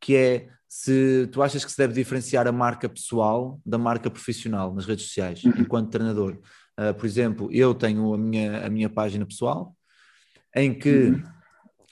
[0.00, 4.74] que é se tu achas que se deve diferenciar a marca pessoal da marca profissional
[4.74, 5.52] nas redes sociais, uhum.
[5.56, 6.40] enquanto treinador.
[6.78, 9.72] Uh, por exemplo, eu tenho a minha, a minha página pessoal,
[10.56, 11.22] em que uhum.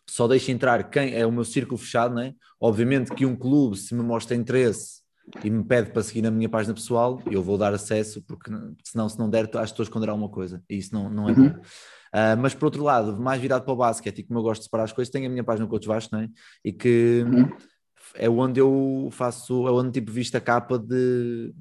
[0.05, 2.35] só deixo entrar quem é o meu círculo fechado, não é?
[2.61, 5.06] Obviamente que um clube, se me mostra interesse
[5.43, 8.51] e me pede para seguir na minha página pessoal, eu vou dar acesso, porque
[8.85, 11.29] senão, se não der, acho que estou a esconder alguma coisa, e isso não, não
[11.29, 11.49] é uhum.
[11.49, 11.59] bom.
[11.59, 14.64] Uh, mas por outro lado, mais virado para o basquete, e como eu gosto de
[14.64, 16.29] separar as coisas, tenho a minha página Coach Vasco, não é?
[16.64, 17.51] E que uhum.
[18.14, 21.53] é onde eu faço, é onde tipo visto a capa de,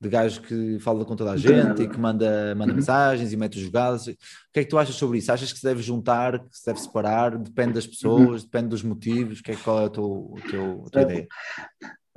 [0.00, 2.76] de gajo que fala com toda a gente e que manda, manda uhum.
[2.76, 4.06] mensagens e mete jogadas.
[4.06, 4.16] O
[4.52, 5.30] que é que tu achas sobre isso?
[5.30, 7.36] Achas que se deve juntar, que se deve separar?
[7.36, 8.48] Depende das pessoas, uhum.
[8.48, 9.42] depende dos motivos?
[9.42, 11.28] Que é, qual é a tua, a tua, a tua ideia?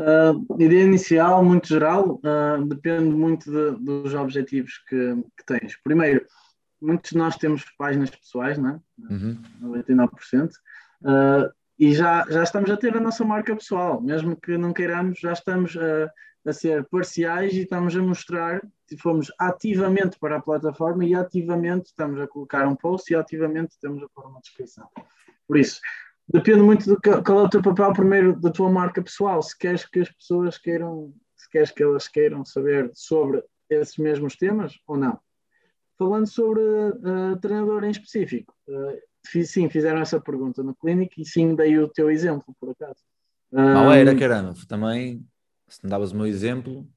[0.02, 5.78] Uh, ideia inicial, muito geral, uh, depende muito de, dos objetivos que, que, tens.
[5.84, 6.26] Primeiro,
[6.82, 8.80] muitos de nós temos páginas pessoais, não é?
[9.14, 9.40] Uhum.
[9.62, 10.50] 99%,
[11.04, 15.20] uh, e já, já estamos a ter a nossa marca pessoal, mesmo que não queiramos,
[15.20, 16.12] já estamos a,
[16.50, 21.88] a ser parciais e estamos a mostrar se fomos ativamente para a plataforma e ativamente
[21.88, 24.88] estamos a colocar um post e ativamente temos a pôr uma descrição.
[25.48, 25.80] Por isso,
[26.32, 29.42] depende muito do qual é o teu papel primeiro da tua marca pessoal.
[29.42, 34.36] Se queres que as pessoas queiram, se queres que elas queiram saber sobre esses mesmos
[34.36, 35.20] temas ou não.
[35.98, 38.98] Falando sobre uh, treinador em específico, uh,
[39.46, 43.00] sim, fizeram essa pergunta no clínico e sim dei o teu exemplo, por acaso.
[43.52, 45.26] Mal era, caramba, também,
[45.68, 46.88] se não davas o meu exemplo,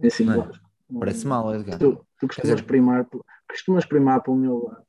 [0.00, 0.98] é é?
[0.98, 1.78] parece mal, Edgar.
[1.78, 3.06] Tu, tu costumas, primar,
[3.48, 4.84] costumas primar para o meu lado.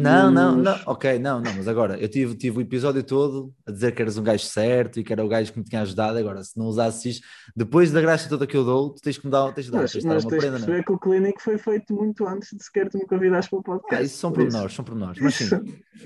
[0.00, 3.70] Não, não, não, ok, não, não, mas agora eu tive, tive o episódio todo a
[3.70, 6.18] dizer que eras um gajo certo e que era o gajo que me tinha ajudado.
[6.18, 9.26] Agora, se não usasses isto, depois da graça toda que eu dou, tu tens que
[9.26, 10.60] me dar, tens de dar, mas, tens de dar mas uma tens prenda, é?
[10.60, 13.62] perceber que o clínico foi feito muito antes de sequer tu me convidares para o
[13.62, 14.02] podcast.
[14.02, 15.20] Ah, isso são pormenores, são pormenores.
[15.20, 15.48] Mas sim,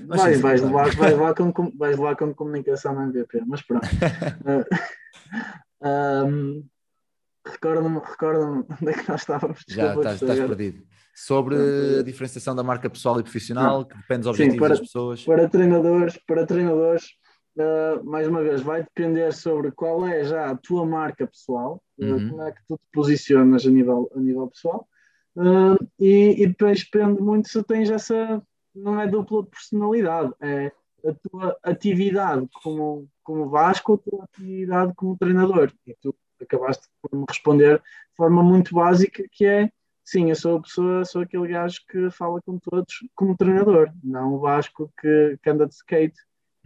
[0.07, 3.61] mas vais, sim, vais, levar, vais, levar com, vais levar com comunicação na MVP, mas
[3.61, 3.87] pronto.
[5.81, 6.63] uh, um,
[7.45, 9.63] recorda-me, recorda-me onde é que nós estávamos.
[9.67, 10.83] Já estás, estás perdido
[11.13, 11.55] sobre
[11.99, 13.85] a diferenciação da marca pessoal e profissional, não.
[13.85, 15.23] que depende dos objetivos Sim, para, das pessoas.
[15.23, 17.05] Para treinadores, para treinadores
[17.57, 22.05] uh, mais uma vez, vai depender sobre qual é já a tua marca pessoal, uh,
[22.05, 22.29] uhum.
[22.29, 24.87] como é que tu te posicionas a nível, a nível pessoal,
[25.37, 28.41] uh, e, e depois depende muito se tens essa,
[28.75, 30.71] não é dupla personalidade, é
[31.07, 35.71] a tua atividade como, como Vasco, a tua atividade como treinador.
[35.85, 39.69] E tu acabaste por me responder de forma muito básica, que é
[40.07, 44.35] Sim, eu sou a pessoa, sou aquele gajo que fala com todos como treinador, não
[44.35, 46.19] o Vasco que, que anda de skate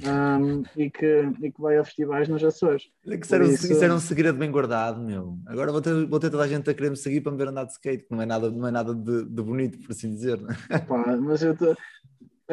[0.04, 2.84] um, e, que, e que vai a festivais nos Açores.
[3.06, 3.72] Isso era, um, isso...
[3.72, 5.38] isso era, um, segredo bem guardado, meu.
[5.46, 7.48] Agora vou ter, vou ter toda a gente a querer me seguir para me ver
[7.48, 10.10] andar de skate, que não é nada, não é nada de, de bonito, por assim
[10.10, 10.38] dizer.
[10.88, 11.76] Pá, mas eu tô...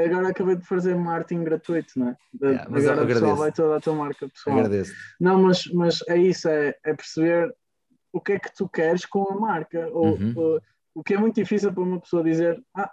[0.04, 2.16] agora acabei de fazer marketing gratuito, não é?
[2.32, 4.58] De, yeah, mas agora o pessoal vai toda a tua marca pessoal.
[4.58, 4.92] Agradeço.
[5.18, 7.54] Não, mas, mas é isso, é, é perceber
[8.12, 9.88] o que é que tu queres com a marca.
[9.88, 10.32] Ou, uhum.
[10.36, 10.60] ou
[10.94, 12.90] o que é muito difícil para uma pessoa dizer: Ah,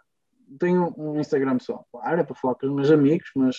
[0.59, 1.83] tenho um Instagram só.
[1.91, 3.57] Claro, é para falar com os meus amigos, mas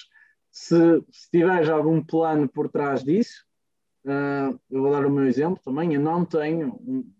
[0.50, 3.44] se, se tiveres algum plano por trás disso,
[4.06, 5.94] uh, eu vou dar o meu exemplo também.
[5.94, 7.10] Eu não tenho, um,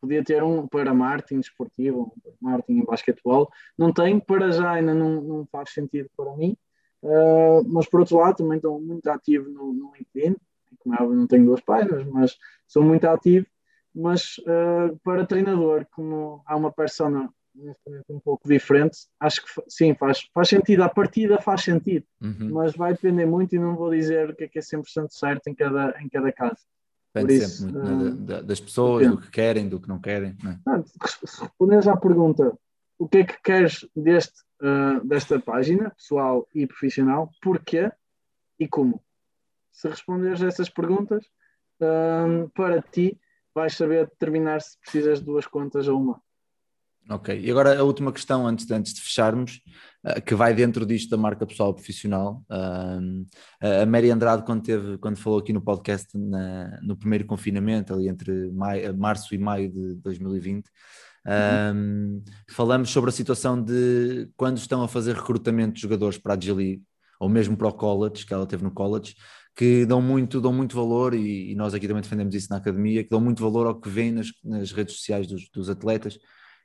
[0.00, 4.94] podia ter um para marketing esportivo, um marketing em basquetebol, não tenho, para já ainda
[4.94, 6.56] não, não faz sentido para mim.
[7.02, 10.36] Uh, mas por outro lado, também estou muito ativo no, no LinkedIn.
[10.78, 12.36] Como é não tenho duas páginas, mas
[12.66, 13.46] sou muito ativo.
[13.94, 17.28] Mas uh, para treinador, como há uma persona
[18.08, 20.82] um pouco diferente, acho que sim, faz, faz sentido.
[20.84, 22.50] A partida faz sentido, Uhum.
[22.52, 25.48] mas vai depender muito e não vou dizer o que é que é 100% certo
[25.48, 26.60] em cada, em cada caso.
[27.14, 29.16] Depende isso, sempre muito, ah, da- da- das pessoas, depende.
[29.20, 30.36] do que querem, do que não querem.
[30.42, 30.58] não é?
[30.64, 30.90] Portanto,
[31.26, 32.56] se responderes à pergunta
[32.98, 37.90] o que é que queres deste, ah, desta página, pessoal e profissional, porquê
[38.58, 39.02] e como?
[39.72, 41.24] Se responderes a essas perguntas,
[41.80, 43.18] ah, para ti
[43.54, 46.22] vais saber determinar se precisas de duas contas ou uma.
[47.08, 49.60] Ok, e agora a última questão antes de, antes de fecharmos,
[50.04, 52.44] eh, que vai dentro disto da marca pessoal profissional.
[52.48, 53.24] Ahm,
[53.60, 58.08] a Mary Andrade, quando, teve, quando falou aqui no podcast na- no primeiro confinamento, ali
[58.08, 60.70] entre maio- março e maio de 2020,
[61.26, 66.40] ahm, falamos sobre a situação de quando estão a fazer recrutamento de jogadores para a
[66.40, 66.82] G-League,
[67.18, 69.16] ou mesmo para o college, que ela teve no college,
[69.56, 73.02] que dão muito, dão muito valor, e, e nós aqui também defendemos isso na academia,
[73.02, 76.16] que dão muito valor ao que vêm nas, nas redes sociais dos, dos atletas.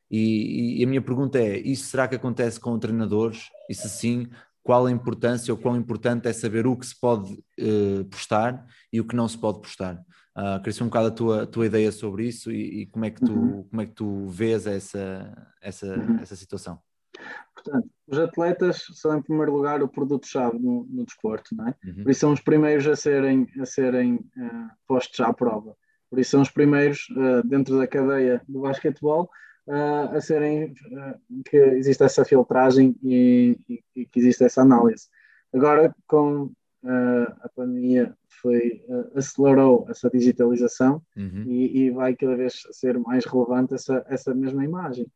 [0.10, 3.49] E, e a minha pergunta é: isso será que acontece com treinadores?
[3.70, 4.28] E se sim,
[4.64, 8.99] qual a importância ou quão importante é saber o que se pode eh, postar e
[8.99, 9.95] o que não se pode postar?
[10.38, 13.06] Uh, queria saber um bocado a tua, a tua ideia sobre isso e, e como,
[13.06, 13.64] é que tu, Uhum.
[13.70, 16.20] como é que tu vês essa, essa, Uhum.
[16.20, 16.78] essa situação.
[17.53, 21.76] Portanto, os atletas são, em primeiro lugar, o produto-chave no, no desporto, não é?
[21.86, 22.03] Uhum.
[22.03, 25.74] Por isso são os primeiros a serem, a serem eh, postos à prova.
[26.10, 29.30] Por isso são os primeiros, eh, dentro da cadeia do basquetebol,
[29.68, 31.16] eh, a serem, eh,
[31.49, 35.07] que existe essa filtragem e, e- e que existe essa análise.
[35.53, 36.51] Agora, com
[36.84, 38.84] eh, a pandemia, foi,
[39.16, 41.43] acelerou essa digitalização Uhum.
[41.47, 45.07] e, e vai cada vez ser mais relevante essa, essa mesma imagem.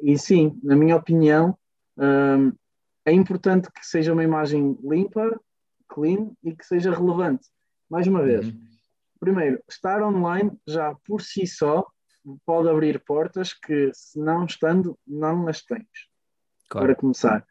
[0.00, 1.56] E sim, na minha opinião,
[1.98, 2.52] hum,
[3.04, 5.38] é importante que seja uma imagem limpa,
[5.88, 7.46] clean e que seja relevante.
[7.90, 8.60] Mais uma vez, Uhum.
[9.18, 11.84] primeiro, estar online já por si só
[12.44, 15.86] pode abrir portas que, se não estando, não as tens
[16.68, 16.86] Claro.
[16.86, 17.46] para começar.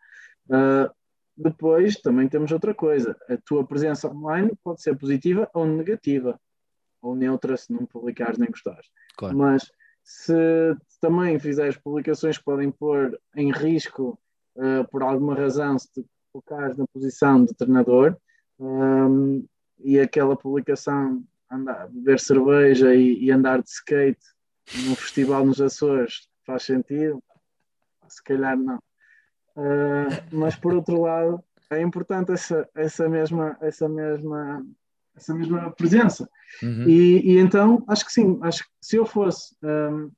[0.47, 0.93] Uh,
[1.36, 3.15] depois também temos outra coisa.
[3.30, 6.39] A tua presença online pode ser positiva ou negativa,
[7.01, 8.88] ou neutra se não publicares nem gostares.
[9.15, 9.38] Claro.
[9.38, 9.69] Mas
[10.03, 10.34] se
[11.01, 14.19] também fizeres publicações que podem pôr em risco,
[14.55, 18.15] uh, por alguma razão, se te colocares na posição de treinador,
[18.59, 19.45] um,
[19.80, 24.25] e aquela publicação andar, beber cerveja e, e andar de skate
[24.76, 27.24] num festival nos Açores faz sentido?
[28.07, 28.78] Se calhar não.
[29.55, 34.65] Uh, mas por outro lado, é importante essa, essa, mesma, essa, mesma,
[35.15, 36.30] essa mesma presença.
[36.61, 36.88] Uhum.
[36.88, 40.11] E, e então, acho que sim, acho que se eu fosse, um,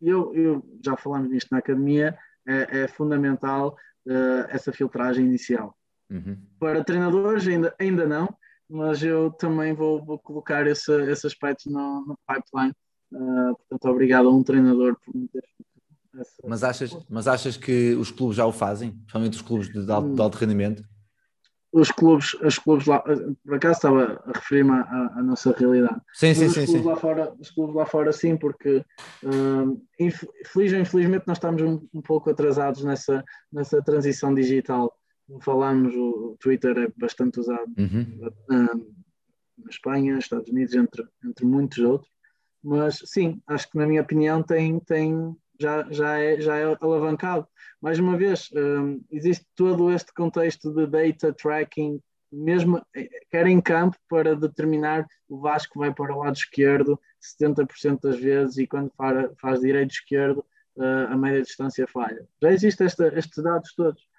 [0.00, 3.76] eu, eu já falamos nisto na academia, é, é fundamental
[4.06, 5.76] uh, essa filtragem inicial.
[6.10, 6.36] Uhum.
[6.58, 8.34] Para treinadores, ainda, ainda não,
[8.68, 12.74] mas eu também vou, vou colocar esse, esse aspecto no, no pipeline.
[13.12, 15.44] Uh, portanto, obrigado a um treinador por me ter
[16.18, 16.42] essa...
[16.46, 18.90] Mas, achas, mas achas que os clubes já o fazem?
[18.92, 20.84] Principalmente os clubes de, de alto, de alto rendimento?
[21.72, 26.00] Os clubes, os clubes lá, por acaso estava a referir-me à, à nossa realidade.
[26.12, 26.60] Sim, sim, Mas sim.
[26.60, 26.88] os, clubes sim.
[26.88, 28.84] Lá fora, os clubes lá fora, sim, porque
[29.22, 34.92] um, infeliz ou infelizmente nós estamos um, um, pouco atrasados nessa, nessa transição digital.
[35.42, 38.30] Falámos, o Twitter é bastante usado Uhum.
[38.50, 39.00] um,
[39.62, 42.10] na Espanha, Estados Unidos, entre, entre muitos outros.
[42.62, 47.46] Mas sim, acho que na minha opinião tem, tem, já, já, é, já é alavancado.
[47.80, 52.00] Mais uma vez, um, existe todo este contexto de data tracking,
[52.30, 52.80] mesmo
[53.30, 57.00] quer em campo, para determinar o Vasco vai para o lado esquerdo
[57.40, 60.44] 70% das vezes e quando faz, faz direito-esquerdo
[60.76, 62.26] uh, a média distância falha.
[62.40, 64.09] Já existem estes dados todos.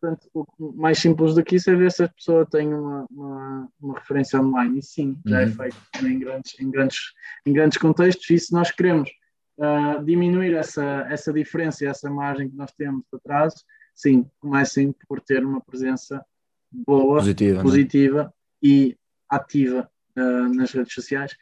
[0.00, 3.68] Portanto, o mais simples do que isso é ver se a pessoa tem uma, uma,
[3.80, 4.78] uma referência online.
[4.78, 5.42] E sim, já Uhum.
[5.42, 5.76] é feito
[6.06, 6.98] em grandes, em, grandes,
[7.44, 8.30] em grandes contextos.
[8.30, 9.10] E se nós queremos
[9.58, 13.56] uh, diminuir essa, essa diferença, essa margem que nós temos de atraso,
[13.94, 16.24] sim, comecem por ter uma presença
[16.72, 18.96] boa, Positiva, positiva e
[19.28, 21.36] ativa uh, nas redes sociais.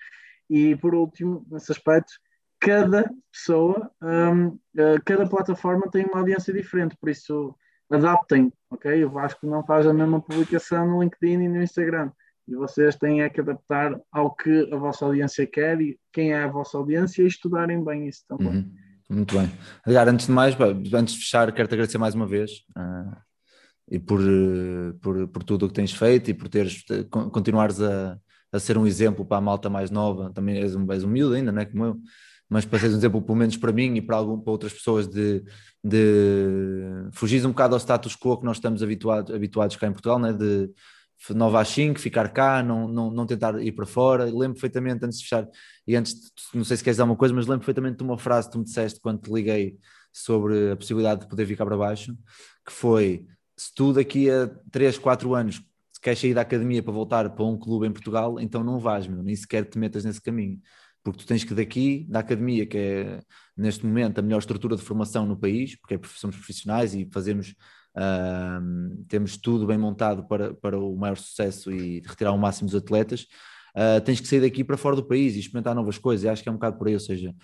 [0.51, 2.13] E por último, nesse aspecto,
[2.59, 4.59] cada pessoa, um, uh,
[5.05, 7.55] cada plataforma tem uma audiência diferente, por isso
[7.91, 9.05] adaptem, ok?
[9.05, 12.11] O Vasco não faz a mesma publicação no LinkedIn e no Instagram.
[12.47, 16.45] E vocês têm é que adaptar ao que a vossa audiência quer e quem é
[16.45, 18.49] a vossa audiência e estudarem bem isso também.
[18.49, 18.73] Uhum.
[19.11, 19.51] Muito bem.
[19.87, 20.57] Edgar, antes de mais,
[20.95, 23.17] antes de fechar, quero-te agradecer mais uma vez uh,
[23.91, 28.19] e por, uh, por, por tudo o que tens feito e por teres, continuares a,
[28.53, 30.31] a ser um exemplo para a malta mais nova.
[30.33, 31.97] Também és um, és um miúdo ainda, não é como eu,
[32.49, 35.07] mas para seres um exemplo, pelo menos para mim e para, algum, para outras pessoas,
[35.07, 35.45] de,
[35.85, 40.19] de fugir um bocado ao status quo que nós estamos habituados, habituados cá em Portugal,
[40.19, 40.33] né?
[40.33, 40.71] de
[41.31, 44.25] 9 às 5, ficar cá, não, não, não tentar ir para fora.
[44.25, 45.47] Lembro perfeitamente, antes de fechar,
[45.87, 46.15] e antes,
[46.55, 48.59] não sei se queres dar uma coisa, mas lembro perfeitamente de uma frase que tu
[48.59, 49.77] me disseste quando te liguei
[50.13, 52.17] sobre a possibilidade de poder vir cá para baixo,
[52.65, 53.27] que foi,
[53.57, 55.63] se tu daqui a 3, 4 anos
[56.01, 59.23] queres sair da academia para voltar para um clube em Portugal, então não vais, meu,
[59.23, 60.61] nem sequer te metas nesse caminho
[61.11, 63.21] porque tu tens que daqui, da academia, que é
[63.57, 67.55] neste momento a melhor estrutura de formação no país, porque é, somos profissionais e fazemos,
[67.97, 72.77] uh, temos tudo bem montado para, para o maior sucesso e retirar o máximo dos
[72.77, 73.27] atletas,
[73.75, 76.43] uh, tens que sair daqui para fora do país e experimentar novas coisas, e acho
[76.43, 77.35] que é um bocado por aí, ou seja,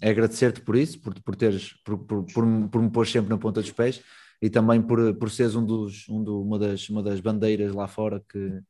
[0.00, 3.38] é agradecer-te por isso, por, por teres, por, por, por, por me pôr sempre na
[3.38, 4.02] ponta dos pés,
[4.40, 7.86] e também por, por seres um dos, um do, uma, das, uma das bandeiras lá
[7.86, 8.60] fora que,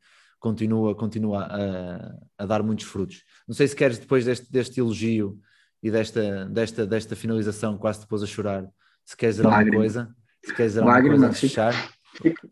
[0.43, 3.23] continua, continua a, a, dar muitos frutos.
[3.47, 5.39] Não sei se queres, depois deste, deste elogio
[5.81, 8.69] e desta, desta, desta finalização, quase depois a chorar,
[9.05, 10.15] se queres dizer alguma coisa,
[10.45, 11.73] se queres dizer alguma coisa a fechar.
[12.17, 12.49] Fico,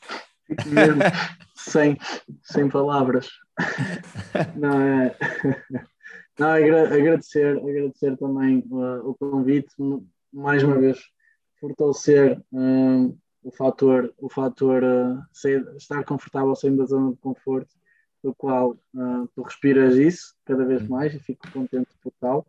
[0.47, 1.03] fico mesmo
[1.57, 1.99] sem,
[2.45, 3.29] sem palavras.
[4.57, 5.17] Não, é,
[6.39, 9.75] não, agradecer, agradecer também uh, o convite,
[10.33, 10.99] mais uma vez,
[11.61, 17.80] fortalecer uh, o fator, o fator uh, ser, estar confortável saindo da zona de conforto
[18.23, 22.47] do qual uh, tu respiras isso cada vez mais e fico contente por tal.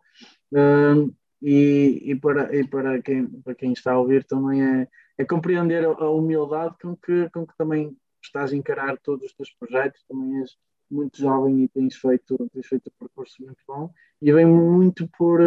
[0.52, 5.24] Uh, e, e, para, e para, quem, para quem está a ouvir também é, é
[5.24, 10.04] compreender a humildade com que, com que também estás a encarar todos os teus projetos,
[10.08, 10.50] também és
[10.88, 15.40] muito jovem e tens feito, tens feito um percurso muito bom e vem muito por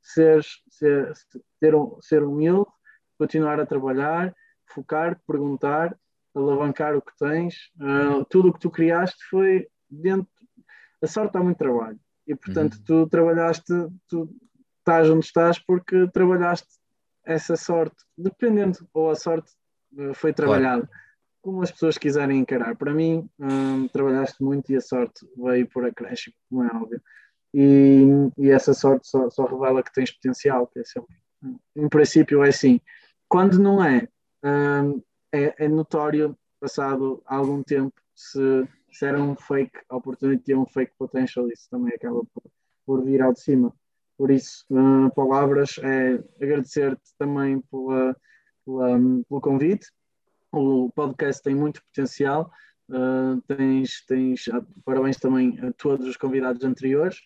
[0.00, 1.12] ser, ser,
[1.60, 2.70] ser, ser humilde,
[3.18, 4.34] continuar a trabalhar,
[4.66, 5.96] focar, perguntar,
[6.34, 7.70] alavancar o que tens.
[7.76, 10.28] Uh, tudo o que tu criaste foi dentro.
[11.02, 11.98] A sorte dá muito trabalho.
[12.26, 12.84] E portanto, uhum.
[12.84, 13.72] tu trabalhaste,
[14.08, 14.34] tu
[14.78, 16.68] estás onde estás porque trabalhaste
[17.24, 19.52] essa sorte, dependendo, ou a sorte
[19.96, 20.86] uh, foi trabalhada.
[20.86, 21.02] Claro.
[21.40, 22.76] Como as pessoas quiserem encarar.
[22.76, 27.02] Para mim, um, trabalhaste muito e a sorte veio por acréscimo, como é óbvio.
[27.52, 28.04] E,
[28.38, 31.16] e essa sorte só, só, revela que tens potencial, que é sempre.
[31.74, 32.80] Em princípio, é assim.
[33.28, 34.08] Quando não é,
[34.44, 40.66] um, é, é notório, passado algum tempo, se se era um fake opportunity ou um
[40.66, 42.42] fake potential, isso também acaba por,
[42.84, 43.74] por vir ao de cima.
[44.16, 48.16] Por isso, uh, palavras, é agradecer-te também pela,
[48.64, 49.86] pela, pelo convite.
[50.52, 52.50] O podcast tem muito potencial.
[52.88, 57.16] Uh, tens, tens uh, parabéns também a todos os convidados anteriores.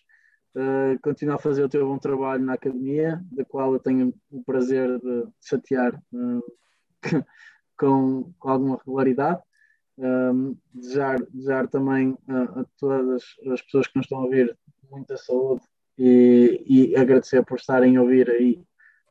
[0.55, 4.43] Uh, continua a fazer o teu bom trabalho na academia, da qual eu tenho o
[4.43, 6.43] prazer de chatear uh,
[7.77, 9.41] com, com alguma regularidade.
[9.97, 14.55] Um, desejar, desejar também a, a, todas as pessoas que nos estão a ouvir
[14.91, 15.63] muita saúde
[15.97, 18.63] e, e agradecer por estarem a ouvir aí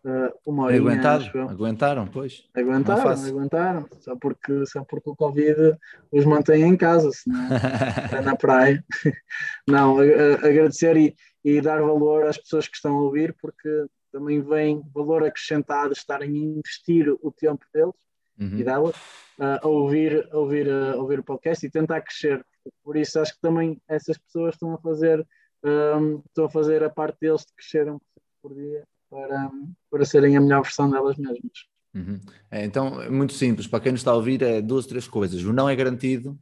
[0.05, 0.77] uh, uma hora.
[0.77, 2.45] Aguentaram, aguentaram, pois.
[2.55, 3.89] Aguentaram, aguentaram.
[4.01, 5.77] Só porque, só porque o Covid
[6.13, 7.41] os mantém em casa, senão
[8.17, 8.85] é na praia.
[9.67, 13.87] Não, a, a, agradecer e, e dar valor às pessoas que estão a ouvir, porque
[14.13, 17.93] também vem valor acrescentado estarem a investir o tempo deles
[18.39, 18.59] uhum.
[18.59, 18.95] e delas
[19.39, 22.45] a ouvir, a ouvir, a ouvir o podcast e tentar crescer.
[22.83, 25.27] Por isso acho que também essas pessoas estão a fazer,
[25.63, 27.99] um, estão a fazer a parte deles de crescer um
[28.43, 29.51] por dia para,
[29.91, 31.67] para serem a melhor versão delas mesmas.
[31.95, 32.21] Uhum.
[32.51, 35.43] É, então, é muito simples, para quem nos está a ouvir, é duas, três coisas.
[35.45, 36.39] O não é garantido,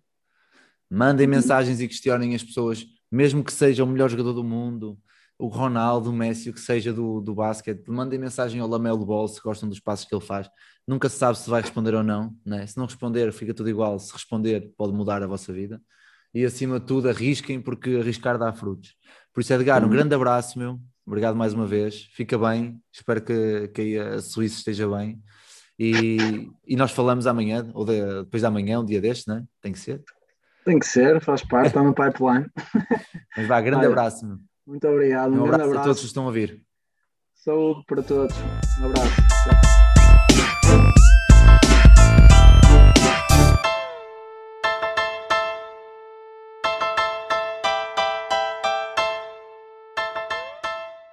[0.90, 1.32] mandem uhum.
[1.34, 4.98] mensagens e questionem as pessoas, mesmo que seja o melhor jogador do mundo,
[5.38, 9.26] o Ronaldo, o Messi, o que seja do, do basquete, mandem mensagem ao Lamelo Ball
[9.26, 10.48] se gostam dos passos que ele faz.
[10.86, 12.66] Nunca se sabe se vai responder ou não, né?
[12.66, 13.98] se não responder, fica tudo igual.
[13.98, 15.80] Se responder, pode mudar a vossa vida.
[16.32, 18.94] E acima de tudo, arrisquem, porque arriscar dá frutos.
[19.32, 19.90] Por isso, Edgar, um uhum.
[19.92, 20.80] grande abraço, meu.
[21.06, 22.08] Obrigado mais uma vez.
[22.12, 22.80] Fica bem.
[22.92, 25.22] Espero que, que a Suíça esteja bem.
[25.78, 29.44] E, e nós falamos amanhã, ou de, depois de amanhã, um dia deste, né?
[29.60, 30.02] Tem que ser.
[30.64, 32.46] Tem que ser, faz parte, está no pipeline.
[33.36, 34.26] Mas vá, grande abraço.
[34.26, 34.38] Meu.
[34.66, 35.32] Muito obrigado.
[35.32, 36.62] Um, um abraço, abraço a todos que estão a ouvir.
[37.34, 38.36] Saúde para todos.
[38.80, 39.73] Um abraço.